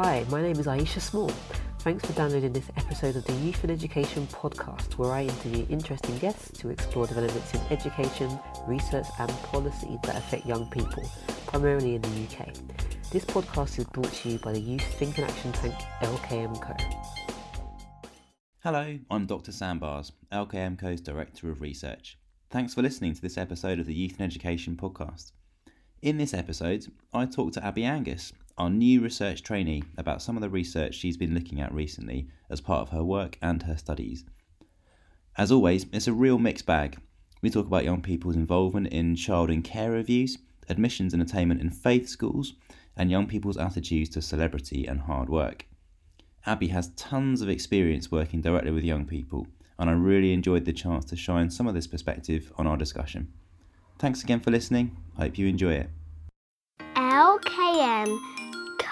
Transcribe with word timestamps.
Hi, 0.00 0.24
my 0.30 0.40
name 0.40 0.60
is 0.60 0.66
Aisha 0.66 1.00
Small. 1.00 1.28
Thanks 1.80 2.06
for 2.06 2.12
downloading 2.12 2.52
this 2.52 2.70
episode 2.76 3.16
of 3.16 3.24
the 3.24 3.32
Youth 3.32 3.64
and 3.64 3.72
Education 3.72 4.28
podcast, 4.28 4.92
where 4.96 5.10
I 5.10 5.24
interview 5.24 5.66
interesting 5.68 6.16
guests 6.18 6.56
to 6.60 6.68
explore 6.68 7.08
developments 7.08 7.52
in 7.52 7.60
education, 7.68 8.30
research, 8.68 9.06
and 9.18 9.28
policy 9.42 9.98
that 10.04 10.14
affect 10.14 10.46
young 10.46 10.70
people, 10.70 11.02
primarily 11.48 11.96
in 11.96 12.02
the 12.02 12.08
UK. 12.30 12.54
This 13.10 13.24
podcast 13.24 13.76
is 13.80 13.86
brought 13.86 14.12
to 14.12 14.28
you 14.28 14.38
by 14.38 14.52
the 14.52 14.60
Youth 14.60 14.84
Think 15.00 15.18
and 15.18 15.28
Action 15.28 15.50
Tank 15.50 15.74
LKMco. 16.00 16.80
Hello, 18.60 19.00
I'm 19.10 19.26
Dr. 19.26 19.50
Sam 19.50 19.80
Baars, 19.80 20.12
LKMco's 20.30 21.00
Director 21.00 21.50
of 21.50 21.60
Research. 21.60 22.16
Thanks 22.50 22.72
for 22.72 22.82
listening 22.82 23.14
to 23.14 23.20
this 23.20 23.36
episode 23.36 23.80
of 23.80 23.86
the 23.86 23.94
Youth 23.94 24.12
and 24.20 24.22
Education 24.22 24.76
podcast. 24.76 25.32
In 26.02 26.18
this 26.18 26.34
episode, 26.34 26.86
I 27.12 27.26
talk 27.26 27.52
to 27.54 27.66
Abi 27.66 27.82
Angus, 27.82 28.32
our 28.58 28.68
new 28.68 29.00
research 29.00 29.42
trainee, 29.42 29.84
about 29.96 30.20
some 30.20 30.36
of 30.36 30.42
the 30.42 30.50
research 30.50 30.94
she's 30.94 31.16
been 31.16 31.32
looking 31.32 31.60
at 31.60 31.72
recently 31.72 32.28
as 32.50 32.60
part 32.60 32.82
of 32.82 32.88
her 32.90 33.04
work 33.04 33.38
and 33.40 33.62
her 33.62 33.76
studies. 33.76 34.24
As 35.36 35.52
always, 35.52 35.86
it's 35.92 36.08
a 36.08 36.12
real 36.12 36.38
mixed 36.38 36.66
bag. 36.66 36.98
We 37.40 37.50
talk 37.50 37.66
about 37.66 37.84
young 37.84 38.02
people's 38.02 38.34
involvement 38.34 38.88
in 38.88 39.14
child 39.14 39.48
in 39.50 39.62
care 39.62 39.92
reviews, 39.92 40.38
admissions 40.68 41.14
and 41.14 41.22
attainment 41.22 41.60
in 41.60 41.70
faith 41.70 42.08
schools, 42.08 42.54
and 42.96 43.12
young 43.12 43.28
people's 43.28 43.56
attitudes 43.56 44.10
to 44.10 44.22
celebrity 44.22 44.86
and 44.86 45.02
hard 45.02 45.28
work. 45.28 45.66
Abi 46.44 46.66
has 46.68 46.88
tons 46.96 47.40
of 47.40 47.48
experience 47.48 48.10
working 48.10 48.40
directly 48.40 48.72
with 48.72 48.82
young 48.82 49.04
people, 49.04 49.46
and 49.78 49.88
I 49.88 49.92
really 49.92 50.32
enjoyed 50.32 50.64
the 50.64 50.72
chance 50.72 51.04
to 51.06 51.16
shine 51.16 51.50
some 51.50 51.68
of 51.68 51.74
this 51.74 51.86
perspective 51.86 52.52
on 52.58 52.66
our 52.66 52.76
discussion. 52.76 53.32
Thanks 54.00 54.24
again 54.24 54.40
for 54.40 54.50
listening. 54.50 54.96
I 55.16 55.22
hope 55.22 55.38
you 55.38 55.46
enjoy 55.46 55.74
it. 55.74 55.90
LKM 56.96 58.37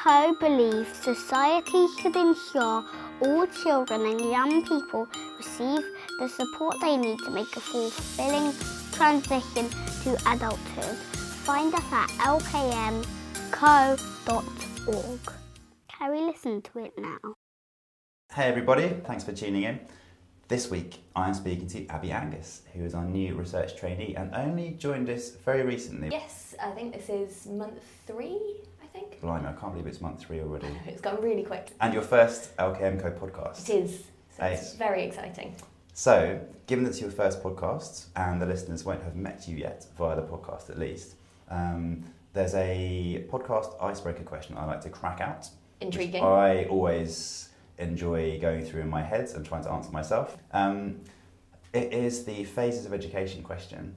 Co 0.07 0.37
believes 0.39 0.97
society 1.03 1.89
should 1.99 2.15
ensure 2.15 2.85
all 3.23 3.45
children 3.49 4.03
and 4.03 4.21
young 4.21 4.65
people 4.65 5.09
receive 5.37 5.85
the 6.21 6.29
support 6.29 6.77
they 6.81 6.97
need 6.97 7.19
to 7.25 7.31
make 7.31 7.57
a 7.57 7.61
fulfilling 7.61 8.53
transition 8.93 9.69
to 10.05 10.17
adulthood. 10.31 10.97
Find 11.45 11.75
us 11.75 11.93
at 11.93 12.09
lkmco.org. 12.21 13.03
Can 15.89 16.13
we 16.13 16.21
listen 16.21 16.63
to 16.63 16.79
it 16.79 16.93
now? 16.97 17.35
Hey 18.33 18.45
everybody, 18.45 18.89
thanks 19.05 19.25
for 19.25 19.33
tuning 19.33 19.65
in. 19.65 19.81
This 20.47 20.71
week 20.71 21.01
I 21.17 21.27
am 21.27 21.35
speaking 21.35 21.67
to 21.67 21.85
Abi 21.89 22.13
Angus, 22.13 22.63
who 22.75 22.85
is 22.85 22.95
our 22.95 23.05
new 23.05 23.35
research 23.35 23.77
trainee 23.77 24.15
and 24.15 24.33
only 24.37 24.77
joined 24.79 25.11
us 25.11 25.31
very 25.31 25.65
recently. 25.65 26.11
Yes, 26.13 26.55
I 26.63 26.71
think 26.71 26.95
this 26.95 27.09
is 27.09 27.49
month 27.49 27.83
three, 28.07 28.39
I 28.76 28.76
think. 28.97 29.21
Blimey, 29.21 29.47
I 29.47 29.53
can't 29.53 29.73
believe 29.73 29.87
it's 29.87 30.01
month 30.01 30.21
three 30.21 30.41
already. 30.41 30.69
It's 30.87 31.01
gone 31.01 31.21
really 31.21 31.43
quick. 31.43 31.71
And 31.81 31.93
your 31.93 32.03
first 32.03 32.57
LKMco 32.57 33.19
podcast. 33.19 33.69
It 33.69 33.85
is. 33.85 34.05
So 34.37 34.45
it's 34.45 34.75
very 34.75 35.05
exciting. 35.05 35.55
So, 35.93 36.41
given 36.67 36.85
that 36.85 36.91
it's 36.91 37.01
your 37.01 37.11
first 37.11 37.43
podcast 37.43 38.07
and 38.17 38.41
the 38.41 38.47
listeners 38.47 38.85
won't 38.85 39.03
have 39.03 39.17
met 39.17 39.49
you 39.49 39.57
yet 39.57 39.87
via 39.97 40.15
the 40.17 40.23
podcast 40.23 40.69
at 40.69 40.79
least, 40.79 41.15
um, 41.49 42.05
there's 42.35 42.55
a 42.55 43.25
podcast 43.31 43.83
icebreaker 43.83 44.25
question 44.25 44.59
I 44.59 44.67
like 44.67 44.83
to 44.83 44.91
crack 44.91 45.23
out. 45.23 45.49
Intriguing. 45.81 46.23
I 46.23 46.65
always 46.67 47.49
enjoy 47.79 48.39
going 48.41 48.65
through 48.65 48.83
in 48.83 48.91
my 48.91 49.03
head 49.03 49.31
and 49.35 49.45
trying 49.45 49.65
to 49.65 49.71
answer 49.71 49.91
myself. 49.91 50.37
Um, 50.53 51.01
it 51.73 51.93
is 51.93 52.25
the 52.25 52.45
phases 52.45 52.85
of 52.85 52.93
education 52.93 53.43
question, 53.43 53.95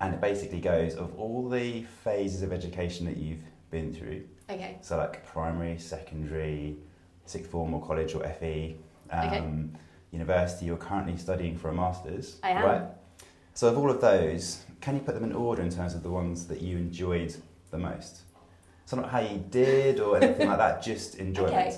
and 0.00 0.14
it 0.14 0.20
basically 0.20 0.60
goes 0.60 0.94
of 0.94 1.18
all 1.18 1.48
the 1.48 1.84
phases 2.04 2.42
of 2.42 2.52
education 2.52 3.06
that 3.06 3.16
you've 3.16 3.42
been 3.70 3.92
through, 3.92 4.22
Okay. 4.50 4.78
so 4.80 4.96
like 4.96 5.24
primary, 5.26 5.78
secondary, 5.78 6.76
sixth 7.26 7.50
form 7.50 7.72
or 7.74 7.84
college 7.84 8.14
or 8.14 8.24
FE, 8.24 8.76
um, 9.10 9.26
Okay. 9.26 9.78
university, 10.12 10.66
you're 10.66 10.76
currently 10.76 11.16
studying 11.16 11.56
for 11.56 11.68
a 11.70 11.74
master's, 11.74 12.38
I 12.42 12.50
am. 12.50 12.64
right? 12.64 12.82
So 13.54 13.68
of 13.68 13.78
all 13.78 13.90
of 13.90 14.00
those, 14.00 14.64
can 14.80 14.94
you 14.96 15.00
put 15.02 15.14
them 15.14 15.24
in 15.24 15.32
order 15.32 15.62
in 15.62 15.70
terms 15.70 15.94
of 15.94 16.02
the 16.02 16.10
ones 16.10 16.46
that 16.48 16.60
you 16.60 16.76
enjoyed 16.76 17.34
the 17.70 17.78
most? 17.78 18.22
So 18.86 18.96
not 18.96 19.08
how 19.10 19.20
you 19.20 19.38
did 19.50 20.00
or 20.00 20.16
anything 20.16 20.48
like 20.48 20.58
that, 20.58 20.82
just 20.90 21.16
enjoyment. 21.16 21.54
Okay. 21.54 21.76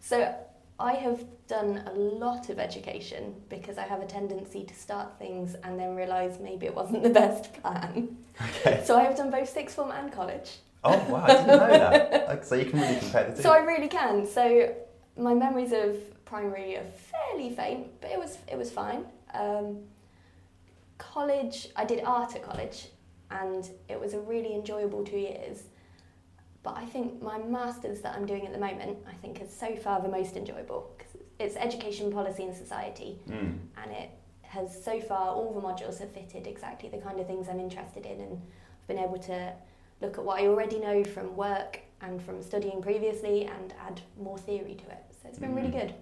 So 0.00 0.34
I 0.78 0.94
have 0.94 1.22
done 1.46 1.82
a 1.86 1.92
lot 1.92 2.48
of 2.48 2.58
education 2.58 3.34
because 3.50 3.76
I 3.76 3.82
have 3.82 4.00
a 4.00 4.06
tendency 4.06 4.64
to 4.64 4.72
start 4.74 5.18
things 5.18 5.54
and 5.64 5.78
then 5.78 5.94
realise 5.94 6.38
maybe 6.40 6.64
it 6.64 6.74
wasn't 6.74 7.02
the 7.02 7.10
best 7.22 7.52
plan. 7.60 8.16
Okay. 8.42 8.82
So 8.86 8.96
I 8.96 9.02
have 9.02 9.16
done 9.16 9.30
both 9.30 9.50
sixth 9.50 9.76
form 9.76 9.90
and 9.90 10.10
college. 10.10 10.58
Oh 10.82 10.96
wow, 11.08 11.24
I 11.24 11.26
didn't 11.28 11.46
know 11.46 11.58
that. 11.68 12.28
Like, 12.28 12.44
so 12.44 12.54
you 12.54 12.64
can 12.70 12.80
really 12.80 12.98
compare 13.00 13.28
the 13.30 13.36
two. 13.36 13.42
So 13.42 13.50
I 13.52 13.58
really 13.58 13.88
can. 13.88 14.26
So 14.26 14.74
my 15.16 15.34
memories 15.34 15.72
of 15.72 15.96
primary 16.24 16.76
are 16.76 16.84
fairly 16.84 17.54
faint, 17.54 17.88
but 18.00 18.10
it 18.10 18.18
was 18.18 18.38
it 18.50 18.56
was 18.56 18.70
fine. 18.70 19.04
Um, 19.34 19.80
college, 20.98 21.68
I 21.76 21.84
did 21.84 22.02
art 22.04 22.34
at 22.34 22.42
college, 22.42 22.88
and 23.30 23.68
it 23.88 23.98
was 24.00 24.14
a 24.14 24.20
really 24.20 24.54
enjoyable 24.54 25.04
two 25.04 25.18
years. 25.18 25.64
But 26.62 26.76
I 26.76 26.84
think 26.84 27.22
my 27.22 27.38
masters 27.38 28.00
that 28.02 28.14
I'm 28.16 28.26
doing 28.26 28.46
at 28.46 28.52
the 28.52 28.58
moment, 28.58 28.98
I 29.08 29.14
think 29.14 29.40
is 29.40 29.50
so 29.54 29.76
far 29.76 30.00
the 30.02 30.08
most 30.08 30.36
enjoyable 30.36 30.90
because 30.96 31.16
it's 31.38 31.56
education 31.56 32.12
policy 32.12 32.42
and 32.44 32.54
society, 32.54 33.18
Mm. 33.28 33.58
and 33.82 33.92
it 33.92 34.10
has 34.42 34.82
so 34.84 35.00
far 35.00 35.28
all 35.28 35.54
the 35.54 35.60
modules 35.60 35.98
have 36.00 36.10
fitted 36.12 36.46
exactly 36.46 36.88
the 36.88 36.98
kind 36.98 37.18
of 37.20 37.26
things 37.26 37.48
I'm 37.48 37.60
interested 37.60 38.04
in, 38.04 38.20
and 38.20 38.32
I've 38.80 38.86
been 38.88 38.98
able 38.98 39.18
to 39.18 39.52
look 40.00 40.18
at 40.18 40.24
what 40.24 40.40
I 40.40 40.46
already 40.46 40.78
know 40.78 41.04
from 41.04 41.36
work 41.36 41.80
and 42.00 42.20
from 42.22 42.42
studying 42.42 42.80
previously 42.82 43.44
and 43.44 43.74
add 43.86 44.00
more 44.20 44.38
theory 44.38 44.74
to 44.74 44.90
it. 44.90 45.04
So 45.22 45.28
it's 45.28 45.38
been 45.38 45.54
really 45.54 45.68
Mm. 45.68 45.80
good. 45.80 45.94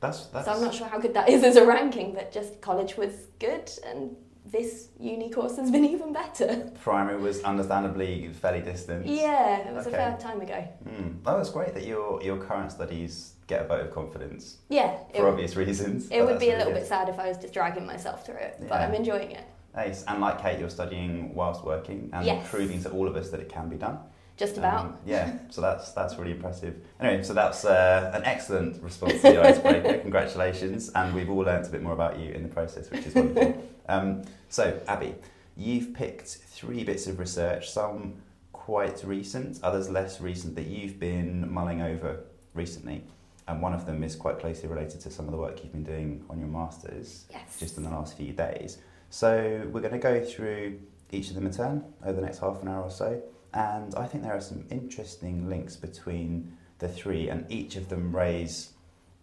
That's 0.00 0.26
that's. 0.26 0.46
So 0.46 0.52
I'm 0.52 0.60
not 0.60 0.74
sure 0.74 0.86
how 0.86 0.98
good 0.98 1.14
that 1.14 1.28
is 1.28 1.42
as 1.42 1.56
a 1.56 1.66
ranking, 1.66 2.12
but 2.12 2.30
just 2.30 2.60
college 2.60 2.96
was 2.96 3.12
good, 3.40 3.70
and 3.84 4.14
this 4.44 4.88
uni 5.00 5.30
course 5.30 5.56
has 5.56 5.70
been 5.70 5.84
even 5.94 6.12
better. 6.12 6.70
Primary 6.84 7.20
was 7.20 7.42
understandably 7.42 8.28
fairly 8.32 8.60
distant. 8.60 9.06
Yeah, 9.06 9.66
it 9.68 9.74
was 9.74 9.86
Okay. 9.86 9.96
a 9.96 9.98
fair 9.98 10.16
time 10.18 10.40
ago. 10.42 10.62
Mm. 10.86 11.16
Oh, 11.26 11.36
that's 11.38 11.50
great 11.50 11.74
that 11.74 11.84
your 11.86 12.22
your 12.22 12.36
current 12.36 12.70
studies 12.70 13.32
get 13.48 13.62
a 13.62 13.64
vote 13.66 13.80
of 13.80 13.90
confidence 13.92 14.58
Yeah, 14.68 14.98
for 15.14 15.28
obvious 15.28 15.56
reasons. 15.56 16.08
it 16.10 16.20
would 16.22 16.38
be 16.38 16.50
a 16.50 16.56
little 16.58 16.72
good. 16.72 16.80
bit 16.80 16.86
sad 16.88 17.08
if 17.08 17.18
I 17.18 17.28
was 17.28 17.38
just 17.38 17.54
dragging 17.54 17.86
myself 17.86 18.24
through 18.26 18.36
it, 18.36 18.56
but 18.68 18.80
I'm 18.80 18.94
enjoying 18.94 19.30
it. 19.32 19.44
Nice. 19.76 20.04
And 20.04 20.20
like 20.20 20.40
Kate, 20.40 20.58
you're 20.58 20.70
studying 20.70 21.34
whilst 21.34 21.62
working 21.62 22.08
and 22.12 22.24
Yes. 22.26 22.48
proving 22.50 22.82
to 22.82 22.90
all 22.90 23.06
of 23.06 23.14
us 23.14 23.28
that 23.30 23.40
it 23.40 23.48
can 23.50 23.68
be 23.68 23.76
done. 23.76 23.98
Just 24.38 24.56
about. 24.58 24.80
Um, 24.86 24.96
yeah, 25.06 25.38
so 25.50 25.60
that's 25.60 25.92
that's 25.92 26.16
really 26.18 26.32
impressive. 26.32 26.74
Anyway, 27.00 27.22
so 27.22 27.32
that's 27.34 27.64
uh, 27.64 28.10
an 28.14 28.22
excellent 28.24 28.82
response 28.82 29.14
to 29.14 29.20
the 29.32 29.42
icebreaker. 29.42 29.98
Congratulations, 29.98 30.90
and 30.94 31.14
we've 31.14 31.30
all 31.30 31.38
learnt 31.44 31.66
a 31.66 31.70
bit 31.70 31.82
more 31.82 31.92
about 31.94 32.18
you 32.18 32.32
in 32.32 32.42
the 32.42 32.48
process, 32.48 32.90
which 32.90 33.06
is 33.06 33.14
wonderful. 33.14 33.64
um, 33.88 34.22
so, 34.50 34.78
Abi, 34.88 35.14
you've 35.56 35.94
picked 35.94 36.26
three 36.28 36.84
bits 36.84 37.06
of 37.06 37.18
research, 37.18 37.70
some 37.70 38.14
quite 38.52 39.02
recent, 39.04 39.58
others 39.62 39.88
less 39.88 40.20
recent, 40.20 40.54
that 40.56 40.66
you've 40.66 40.98
been 41.00 41.50
mulling 41.50 41.80
over 41.80 42.20
recently, 42.52 43.04
and 43.48 43.62
one 43.62 43.72
of 43.72 43.86
them 43.86 44.04
is 44.04 44.16
quite 44.16 44.38
closely 44.38 44.68
related 44.68 45.00
to 45.00 45.10
some 45.10 45.24
of 45.24 45.30
the 45.32 45.38
work 45.38 45.62
you've 45.62 45.72
been 45.72 45.84
doing 45.84 46.22
on 46.28 46.38
your 46.38 46.48
masters 46.48 47.24
Yes. 47.30 47.58
just 47.58 47.78
in 47.78 47.84
the 47.84 47.90
last 47.90 48.16
few 48.18 48.32
days. 48.34 48.78
So 49.16 49.66
we're 49.72 49.80
going 49.80 49.94
to 49.94 49.98
go 49.98 50.22
through 50.22 50.78
each 51.10 51.30
of 51.30 51.36
them 51.36 51.46
in 51.46 51.52
turn 51.52 51.82
over 52.04 52.20
the 52.20 52.26
next 52.26 52.40
half 52.40 52.60
an 52.60 52.68
hour 52.68 52.82
or 52.82 52.90
so. 52.90 53.22
And 53.54 53.94
I 53.94 54.06
think 54.06 54.22
there 54.22 54.36
are 54.36 54.42
some 54.42 54.66
interesting 54.70 55.48
links 55.48 55.74
between 55.74 56.54
the 56.80 56.88
three, 56.88 57.30
and 57.30 57.50
each 57.50 57.76
of 57.76 57.88
them 57.88 58.14
raise 58.14 58.74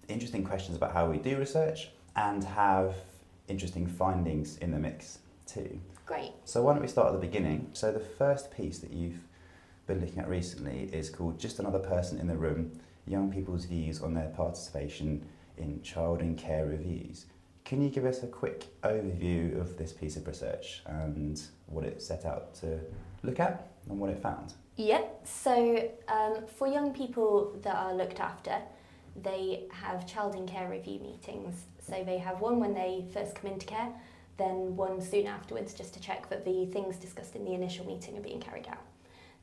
interesting 0.08 0.44
questions 0.44 0.78
about 0.78 0.94
how 0.94 1.12
we 1.12 1.20
do 1.20 1.38
research 1.38 1.92
and 2.16 2.44
have 2.44 2.96
interesting 3.48 3.86
findings 3.86 4.58
in 4.58 4.72
the 4.72 4.80
mix 4.80 5.20
too. 5.46 5.80
Great. 6.08 6.32
So 6.44 6.64
why 6.64 6.74
don't 6.74 6.82
we 6.82 6.88
start 6.88 7.10
at 7.10 7.14
the 7.14 7.28
beginning? 7.28 7.70
So 7.74 7.92
the 7.92 8.00
first 8.00 8.50
piece 8.50 8.80
that 8.80 8.92
you've 8.92 9.20
been 9.86 10.02
looking 10.02 10.18
at 10.18 10.28
recently 10.28 10.90
is 10.92 11.12
called 11.12 11.40
Just 11.40 11.60
Another 11.60 11.78
Person 11.78 12.20
in 12.20 12.26
the 12.26 12.36
Room, 12.36 12.72
Young 13.06 13.32
People's 13.32 13.66
Views 13.66 14.02
on 14.02 14.16
Their 14.16 14.30
Participation 14.30 15.24
in 15.56 15.84
Child 15.84 16.22
in 16.22 16.36
Care 16.36 16.66
Reviews. 16.66 17.28
Can 17.66 17.82
you 17.82 17.90
give 17.90 18.06
us 18.06 18.24
a 18.24 18.28
quick 18.28 18.66
overview 18.84 19.60
of 19.60 19.78
this 19.78 19.94
piece 19.94 20.18
of 20.18 20.28
research 20.28 20.84
and 20.86 21.42
what 21.68 21.86
it 21.86 22.02
set 22.02 22.26
out 22.26 22.54
to 22.56 22.80
look 23.24 23.40
at 23.40 23.72
and 23.90 24.00
what 24.00 24.10
it 24.10 24.22
found? 24.22 24.54
Yep. 24.76 25.22
So 25.26 25.90
um, 26.08 26.46
for 26.58 26.68
young 26.68 26.94
people 26.94 27.58
that 27.62 27.76
are 27.76 27.94
looked 27.94 28.20
after, 28.20 28.62
they 29.22 29.66
have 29.72 30.08
child 30.08 30.36
in 30.36 30.48
care 30.48 30.70
review 30.70 31.00
meetings. 31.00 31.66
So 31.80 32.04
they 32.04 32.18
have 32.18 32.42
one 32.42 32.60
when 32.60 32.74
they 32.74 33.06
first 33.14 33.36
come 33.36 33.52
into 33.52 33.66
care, 33.66 33.90
then 34.38 34.76
one 34.76 35.00
soon 35.02 35.28
afterwards 35.28 35.74
just 35.74 35.94
to 35.94 36.00
check 36.00 36.30
that 36.30 36.44
the 36.44 36.66
things 36.74 36.98
discussed 36.98 37.36
in 37.36 37.46
the 37.46 37.54
initial 37.54 37.86
meeting 37.86 38.18
are 38.18 38.22
being 38.22 38.40
carried 38.42 38.68
out. 38.68 38.82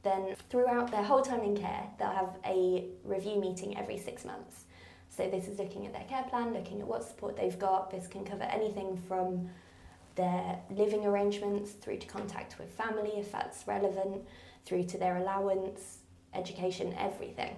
Then 0.02 0.34
throughout 0.48 0.90
their 0.90 1.02
whole 1.02 1.22
time 1.22 1.42
in 1.42 1.56
care, 1.56 1.84
they'll 1.98 2.10
have 2.10 2.36
a 2.44 2.86
review 3.04 3.40
meeting 3.40 3.76
every 3.78 3.98
six 3.98 4.24
months. 4.24 4.64
So 5.10 5.28
this 5.28 5.48
is 5.48 5.58
looking 5.58 5.86
at 5.86 5.92
their 5.92 6.04
care 6.04 6.24
plan, 6.24 6.54
looking 6.54 6.80
at 6.80 6.86
what 6.86 7.04
support 7.04 7.36
they've 7.36 7.58
got. 7.58 7.90
This 7.90 8.06
can 8.06 8.24
cover 8.24 8.44
anything 8.44 8.96
from 9.08 9.50
their 10.14 10.58
living 10.70 11.04
arrangements 11.04 11.72
through 11.72 11.98
to 11.98 12.06
contact 12.06 12.58
with 12.58 12.70
family 12.70 13.12
if 13.16 13.30
that's 13.32 13.66
relevant, 13.66 14.22
through 14.64 14.84
to 14.84 14.98
their 14.98 15.16
allowance, 15.16 15.98
education, 16.34 16.94
everything. 16.98 17.56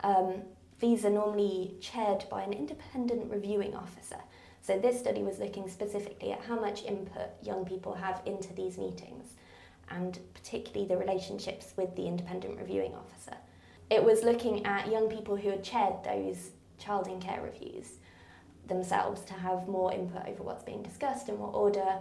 Um, 0.00 0.42
these 0.80 1.04
are 1.04 1.10
normally 1.10 1.76
chaired 1.80 2.24
by 2.28 2.42
an 2.42 2.52
independent 2.52 3.30
reviewing 3.30 3.74
officer. 3.74 4.18
So 4.60 4.78
this 4.78 4.98
study 4.98 5.22
was 5.22 5.38
looking 5.38 5.68
specifically 5.68 6.32
at 6.32 6.40
how 6.42 6.58
much 6.58 6.84
input 6.84 7.30
young 7.42 7.64
people 7.64 7.94
have 7.94 8.20
into 8.26 8.52
these 8.52 8.78
meetings 8.78 9.34
and 9.90 10.18
particularly 10.34 10.86
the 10.86 10.96
relationships 10.96 11.74
with 11.76 11.94
the 11.96 12.06
independent 12.06 12.58
reviewing 12.58 12.94
officer. 12.94 13.36
It 13.90 14.02
was 14.02 14.22
looking 14.22 14.64
at 14.64 14.90
young 14.90 15.08
people 15.08 15.36
who 15.36 15.50
had 15.50 15.62
chaired 15.62 16.02
those 16.04 16.50
child 16.82 17.06
in 17.08 17.20
care 17.20 17.40
reviews 17.42 17.98
themselves 18.66 19.22
to 19.22 19.34
have 19.34 19.68
more 19.68 19.92
input 19.92 20.26
over 20.28 20.42
what's 20.42 20.64
being 20.64 20.82
discussed 20.82 21.28
and 21.28 21.38
what 21.38 21.54
order 21.54 21.98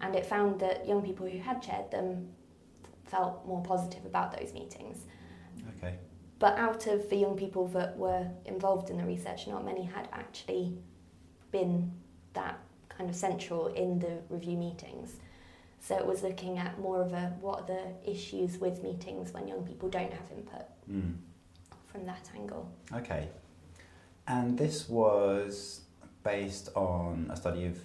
and 0.00 0.14
it 0.16 0.26
found 0.26 0.58
that 0.60 0.86
young 0.86 1.02
people 1.02 1.26
who 1.26 1.38
had 1.38 1.62
chaired 1.62 1.90
them 1.90 2.28
felt 3.04 3.46
more 3.46 3.62
positive 3.62 4.04
about 4.04 4.36
those 4.36 4.52
meetings. 4.52 5.04
Okay. 5.78 5.94
But 6.38 6.58
out 6.58 6.86
of 6.88 7.08
the 7.08 7.16
young 7.16 7.36
people 7.36 7.68
that 7.68 7.96
were 7.96 8.26
involved 8.46 8.90
in 8.90 8.96
the 8.98 9.04
research, 9.04 9.46
not 9.46 9.64
many 9.64 9.84
had 9.84 10.08
actually 10.12 10.76
been 11.52 11.92
that 12.34 12.58
kind 12.88 13.08
of 13.08 13.14
central 13.14 13.68
in 13.68 13.98
the 14.00 14.18
review 14.28 14.56
meetings. 14.56 15.14
So 15.80 15.96
it 15.96 16.06
was 16.06 16.22
looking 16.22 16.58
at 16.58 16.78
more 16.80 17.00
of 17.00 17.12
a 17.12 17.32
what 17.40 17.60
are 17.62 17.66
the 17.66 18.10
issues 18.10 18.58
with 18.58 18.82
meetings 18.82 19.32
when 19.32 19.46
young 19.46 19.64
people 19.64 19.88
don't 19.88 20.12
have 20.12 20.30
input 20.36 20.66
Mm. 20.90 21.14
from 21.86 22.04
that 22.06 22.28
angle. 22.34 22.68
Okay. 22.92 23.28
And 24.32 24.56
this 24.56 24.88
was 24.88 25.82
based 26.24 26.70
on 26.74 27.28
a 27.30 27.36
study 27.36 27.66
of 27.66 27.78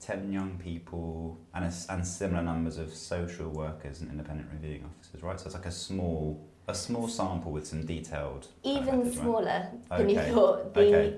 10 0.00 0.32
young 0.32 0.58
people 0.58 1.38
and, 1.54 1.64
a 1.66 1.72
and 1.90 2.06
similar 2.06 2.42
numbers 2.42 2.78
of 2.78 2.92
social 2.94 3.50
workers 3.50 4.00
and 4.00 4.10
independent 4.10 4.48
reviewing 4.50 4.84
officers, 4.84 5.22
right? 5.22 5.38
So 5.38 5.46
it's 5.46 5.54
like 5.54 5.66
a 5.66 5.70
small 5.70 6.48
a 6.68 6.74
small 6.74 7.06
sample 7.08 7.50
with 7.52 7.66
some 7.66 7.84
detailed 7.84 8.46
kind 8.64 8.76
of 8.78 8.82
Even 8.82 8.98
methods, 9.00 9.16
right? 9.18 9.24
smaller 9.24 9.66
than 9.90 10.08
you 10.08 10.18
thought. 10.20 10.74
The 10.74 10.80
Okay. 10.80 11.16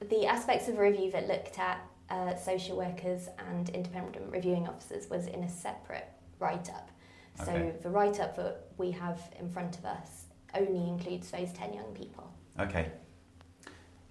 the 0.00 0.26
aspects 0.26 0.68
of 0.68 0.78
review 0.78 1.10
that 1.12 1.28
looked 1.28 1.58
at 1.58 1.78
uh, 2.10 2.34
social 2.34 2.76
workers 2.76 3.28
and 3.50 3.68
independent 3.68 4.32
reviewing 4.32 4.66
officers 4.66 5.08
was 5.08 5.26
in 5.26 5.44
a 5.44 5.48
separate 5.48 6.08
write 6.40 6.68
up. 6.70 6.90
So 7.36 7.52
Okay. 7.52 7.72
the 7.82 7.90
write 7.90 8.18
up 8.18 8.34
that 8.36 8.66
we 8.78 8.90
have 8.90 9.20
in 9.38 9.48
front 9.48 9.78
of 9.78 9.84
us 9.84 10.26
only 10.54 10.88
includes 10.88 11.30
those 11.30 11.52
10 11.52 11.72
young 11.74 11.94
people. 11.94 12.32
Okay. 12.58 12.90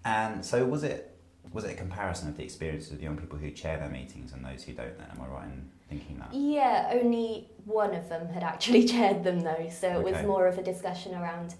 And 0.05 0.45
so 0.45 0.65
was 0.65 0.83
it 0.83 1.11
was 1.51 1.63
it 1.63 1.71
a 1.71 1.75
comparison 1.75 2.27
of 2.27 2.37
the 2.37 2.43
experiences 2.43 2.91
of 2.91 2.97
the 2.97 3.03
young 3.03 3.17
people 3.17 3.37
who 3.37 3.49
chair 3.51 3.77
their 3.77 3.89
meetings 3.89 4.33
and 4.33 4.43
those 4.43 4.63
who 4.63 4.73
don't 4.73 4.97
then? 4.97 5.07
Am 5.11 5.21
I 5.21 5.27
right 5.27 5.45
in 5.45 5.69
thinking 5.89 6.19
that? 6.19 6.33
Yeah, 6.33 6.89
only 6.93 7.49
one 7.65 7.93
of 7.93 8.09
them 8.09 8.27
had 8.29 8.43
actually 8.43 8.85
chaired 8.93 9.23
them 9.23 9.41
though, 9.41 9.69
so 9.69 9.99
it 9.99 10.03
was 10.03 10.25
more 10.25 10.47
of 10.47 10.57
a 10.57 10.63
discussion 10.63 11.15
around 11.15 11.55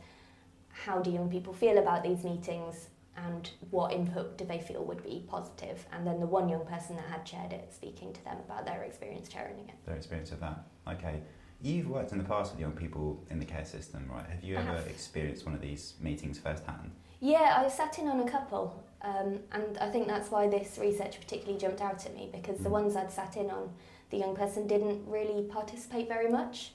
how 0.70 1.00
do 1.00 1.10
young 1.10 1.30
people 1.30 1.54
feel 1.54 1.78
about 1.78 2.04
these 2.04 2.24
meetings 2.24 2.90
and 3.18 3.50
what 3.72 3.94
input 3.94 4.38
do 4.38 4.46
they 4.46 4.60
feel 4.60 4.84
would 4.84 5.02
be 5.02 5.24
positive? 5.28 5.56
positive, 5.56 5.86
and 5.94 6.06
then 6.06 6.20
the 6.20 6.26
one 6.26 6.50
young 6.50 6.66
person 6.66 6.96
that 6.96 7.06
had 7.06 7.26
chaired 7.26 7.54
it 7.54 7.74
speaking 7.74 8.14
to 8.14 8.24
them 8.24 8.38
about 8.46 8.66
their 8.66 8.84
experience 8.84 9.28
chairing 9.30 9.60
it. 9.60 9.76
Their 9.86 9.96
experience 9.96 10.32
of 10.32 10.40
that. 10.42 10.66
Okay. 10.88 11.22
You've 11.62 11.90
worked 11.90 12.12
in 12.12 12.18
the 12.18 12.24
past 12.24 12.52
with 12.52 12.60
young 12.60 12.74
people 12.74 13.26
in 13.30 13.40
the 13.40 13.46
care 13.46 13.66
system, 13.66 14.08
right? 14.12 14.26
Have 14.28 14.44
you 14.44 14.58
I 14.58 14.62
ever 14.62 14.74
have. 14.74 14.88
experienced 14.88 15.46
one 15.46 15.56
of 15.56 15.62
these 15.62 15.94
meetings 16.00 16.38
firsthand? 16.38 16.92
Yeah, 17.26 17.64
I 17.66 17.68
sat 17.70 17.98
in 17.98 18.08
on 18.08 18.20
a 18.20 18.30
couple, 18.30 18.84
um, 19.02 19.40
and 19.52 19.80
I 19.80 19.90
think 19.90 20.06
that's 20.06 20.30
why 20.30 20.48
this 20.48 20.78
research 20.80 21.20
particularly 21.20 21.60
jumped 21.60 21.82
out 21.82 22.06
at 22.06 22.14
me 22.14 22.30
because 22.32 22.60
the 22.60 22.70
Mm. 22.70 22.74
ones 22.80 22.96
I'd 22.96 23.12
sat 23.12 23.36
in 23.36 23.50
on, 23.50 23.74
the 24.12 24.18
young 24.18 24.36
person 24.36 24.68
didn't 24.68 25.08
really 25.08 25.42
participate 25.46 26.08
very 26.08 26.30
much. 26.30 26.74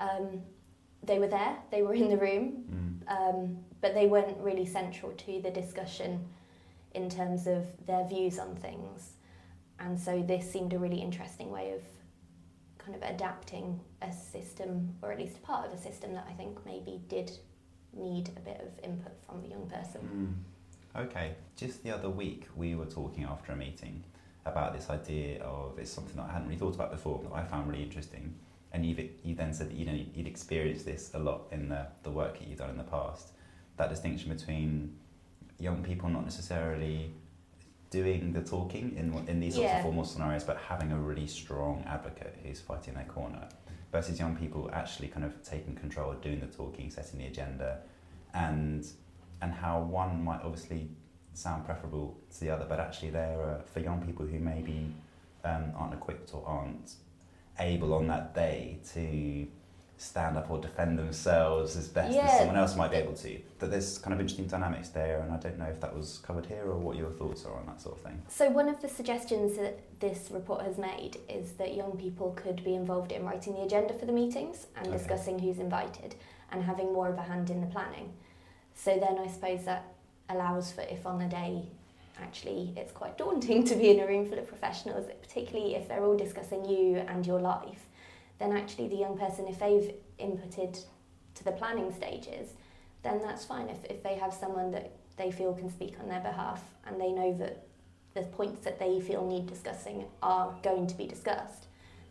Um, 0.00 0.42
they 1.04 1.20
were 1.20 1.28
there, 1.28 1.58
they 1.70 1.82
were 1.82 1.94
in 1.94 2.08
the 2.08 2.16
room, 2.16 2.64
Mm. 2.68 3.02
um, 3.16 3.64
but 3.80 3.94
they 3.94 4.08
weren't 4.08 4.38
really 4.38 4.66
central 4.66 5.12
to 5.12 5.40
the 5.40 5.52
discussion 5.52 6.28
in 6.92 7.08
terms 7.08 7.46
of 7.46 7.64
their 7.86 8.04
views 8.08 8.40
on 8.40 8.56
things. 8.56 9.12
And 9.78 10.00
so 10.00 10.20
this 10.20 10.50
seemed 10.50 10.72
a 10.72 10.80
really 10.80 11.00
interesting 11.00 11.52
way 11.52 11.70
of 11.70 11.82
kind 12.78 12.96
of 12.96 13.02
adapting 13.08 13.78
a 14.02 14.12
system, 14.12 14.98
or 15.00 15.12
at 15.12 15.18
least 15.18 15.40
part 15.44 15.64
of 15.64 15.72
a 15.72 15.78
system 15.78 16.12
that 16.14 16.26
I 16.28 16.32
think 16.32 16.66
maybe 16.66 17.02
did 17.06 17.38
need 17.96 18.28
a 18.36 18.40
bit 18.40 18.60
of 18.60 18.84
input 18.84 19.12
from 19.26 19.42
the 19.42 19.48
young 19.48 19.68
person. 19.68 20.44
Mm. 20.96 21.02
Okay. 21.06 21.34
Just 21.56 21.82
the 21.82 21.90
other 21.90 22.08
week, 22.08 22.46
we 22.56 22.74
were 22.74 22.86
talking 22.86 23.24
after 23.24 23.52
a 23.52 23.56
meeting 23.56 24.02
about 24.44 24.72
this 24.74 24.88
idea 24.90 25.42
of 25.42 25.78
it's 25.78 25.90
something 25.90 26.16
that 26.16 26.26
I 26.28 26.32
hadn't 26.32 26.48
really 26.48 26.58
thought 26.58 26.74
about 26.74 26.90
before, 26.90 27.20
that 27.24 27.32
I 27.32 27.44
found 27.44 27.68
really 27.68 27.82
interesting. 27.82 28.34
And 28.72 28.84
you've, 28.86 29.00
you 29.24 29.34
then 29.34 29.52
said 29.52 29.70
that 29.70 29.76
you 29.76 29.86
know 29.86 29.98
you'd 30.14 30.26
experienced 30.26 30.84
this 30.84 31.10
a 31.14 31.18
lot 31.18 31.48
in 31.50 31.68
the, 31.68 31.86
the 32.02 32.10
work 32.10 32.38
that 32.38 32.46
you've 32.48 32.58
done 32.58 32.70
in 32.70 32.76
the 32.76 32.84
past. 32.84 33.30
That 33.76 33.90
distinction 33.90 34.34
between 34.34 34.96
young 35.58 35.82
people 35.82 36.08
not 36.08 36.24
necessarily 36.24 37.10
doing 37.90 38.32
the 38.32 38.42
talking 38.42 38.94
in 38.96 39.12
in 39.28 39.40
these 39.40 39.54
sorts 39.54 39.70
Yeah. 39.70 39.76
of 39.78 39.82
formal 39.84 40.04
scenarios, 40.04 40.44
but 40.44 40.56
having 40.68 40.92
a 40.92 40.98
really 40.98 41.26
strong 41.26 41.84
advocate 41.86 42.36
who's 42.42 42.60
fighting 42.60 42.94
their 42.94 43.04
corner, 43.04 43.48
versus 43.96 44.18
young 44.18 44.36
people 44.36 44.70
actually 44.74 45.08
kind 45.08 45.24
of 45.24 45.32
taking 45.42 45.74
control, 45.74 46.12
doing 46.20 46.38
the 46.38 46.46
talking, 46.46 46.90
setting 46.90 47.18
the 47.18 47.26
agenda, 47.26 47.78
and 48.34 48.86
and 49.40 49.50
how 49.54 49.80
one 49.80 50.22
might 50.22 50.42
obviously 50.42 50.88
sound 51.32 51.64
preferable 51.64 52.08
to 52.32 52.40
the 52.40 52.50
other, 52.50 52.66
but 52.68 52.78
actually 52.78 53.10
there 53.10 53.38
are 53.40 53.60
for 53.72 53.80
young 53.80 54.00
people 54.06 54.24
who 54.26 54.38
maybe 54.38 54.78
um, 55.44 55.64
aren't 55.78 55.94
equipped 55.94 56.28
or 56.34 56.42
aren't 56.46 56.94
able 57.58 57.94
on 57.94 58.06
that 58.06 58.34
day 58.34 58.78
to 58.92 59.46
stand 59.98 60.36
up 60.36 60.50
or 60.50 60.58
defend 60.58 60.98
themselves 60.98 61.76
as 61.76 61.88
best 61.88 62.14
Yeah. 62.14 62.26
as 62.26 62.38
someone 62.38 62.56
else 62.56 62.76
might 62.76 62.90
be 62.90 62.98
able 62.98 63.14
to. 63.14 63.40
That 63.60 63.70
there's 63.70 63.96
kind 63.98 64.12
of 64.12 64.20
interesting 64.20 64.46
dynamics 64.46 64.90
there, 64.90 65.20
and 65.20 65.32
I 65.32 65.38
don't 65.38 65.58
know 65.58 65.66
if 65.66 65.80
that 65.80 65.94
was 65.96 66.18
covered 66.18 66.46
here 66.46 66.64
or 66.66 66.76
what 66.76 66.96
your 66.96 67.10
thoughts 67.10 67.44
are 67.46 67.54
on 67.54 67.66
that 67.66 67.80
sort 67.80 67.96
of 67.96 68.02
thing. 68.02 68.20
So, 68.28 68.50
one 68.50 68.68
of 68.68 68.80
the 68.82 68.88
suggestions 68.88 69.56
that 69.56 69.78
this 70.00 70.28
report 70.30 70.62
has 70.62 70.76
made 70.76 71.16
is 71.28 71.52
that 71.52 71.74
young 71.74 71.96
people 71.96 72.32
could 72.32 72.62
be 72.62 72.74
involved 72.74 73.10
in 73.12 73.24
writing 73.24 73.54
the 73.54 73.62
agenda 73.62 73.94
for 73.94 74.04
the 74.04 74.12
meetings 74.12 74.66
and 74.76 74.88
Okay. 74.88 74.96
discussing 74.98 75.38
who's 75.38 75.58
invited 75.58 76.14
and 76.52 76.62
having 76.62 76.92
more 76.92 77.08
of 77.08 77.16
a 77.18 77.22
hand 77.22 77.48
in 77.50 77.60
the 77.62 77.66
planning. 77.68 78.12
So, 78.74 78.98
then 78.98 79.18
I 79.18 79.26
suppose 79.28 79.64
that 79.64 79.84
allows 80.28 80.72
for 80.72 80.82
if 80.82 81.06
on 81.06 81.18
the 81.18 81.26
day 81.26 81.62
actually 82.20 82.72
it's 82.76 82.92
quite 82.92 83.16
daunting 83.16 83.62
to 83.70 83.74
be 83.76 83.90
in 83.90 84.00
a 84.00 84.06
room 84.06 84.26
full 84.26 84.38
of 84.38 84.46
professionals, 84.46 85.06
particularly 85.22 85.74
if 85.74 85.88
they're 85.88 86.04
all 86.04 86.16
discussing 86.16 86.64
you 86.66 86.96
and 87.08 87.26
your 87.26 87.40
life, 87.40 87.86
then 88.38 88.56
actually 88.56 88.88
the 88.88 88.96
young 88.96 89.16
person, 89.18 89.46
if 89.46 89.58
they've 89.58 89.94
inputted 90.18 90.84
to 91.34 91.44
the 91.44 91.52
planning 91.52 91.92
stages, 91.92 92.50
then 93.02 93.20
that's 93.22 93.44
fine. 93.44 93.68
If, 93.68 93.84
if 93.84 94.02
they 94.02 94.16
have 94.16 94.32
someone 94.32 94.70
that 94.72 94.92
they 95.16 95.30
feel 95.30 95.54
can 95.54 95.70
speak 95.70 95.96
on 96.00 96.08
their 96.08 96.20
behalf 96.20 96.62
and 96.86 97.00
they 97.00 97.12
know 97.12 97.32
that 97.34 97.66
the 98.14 98.22
points 98.22 98.64
that 98.64 98.78
they 98.78 99.00
feel 99.00 99.26
need 99.26 99.46
discussing 99.46 100.04
are 100.22 100.54
going 100.62 100.86
to 100.86 100.94
be 100.94 101.06
discussed, 101.06 101.66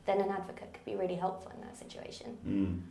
then 0.05 0.21
an 0.21 0.29
advocate 0.29 0.73
could 0.73 0.85
be 0.85 0.95
really 0.95 1.15
helpful 1.15 1.51
in 1.55 1.61
that 1.61 1.77
situation. 1.77 2.37
Mm. 2.47 2.81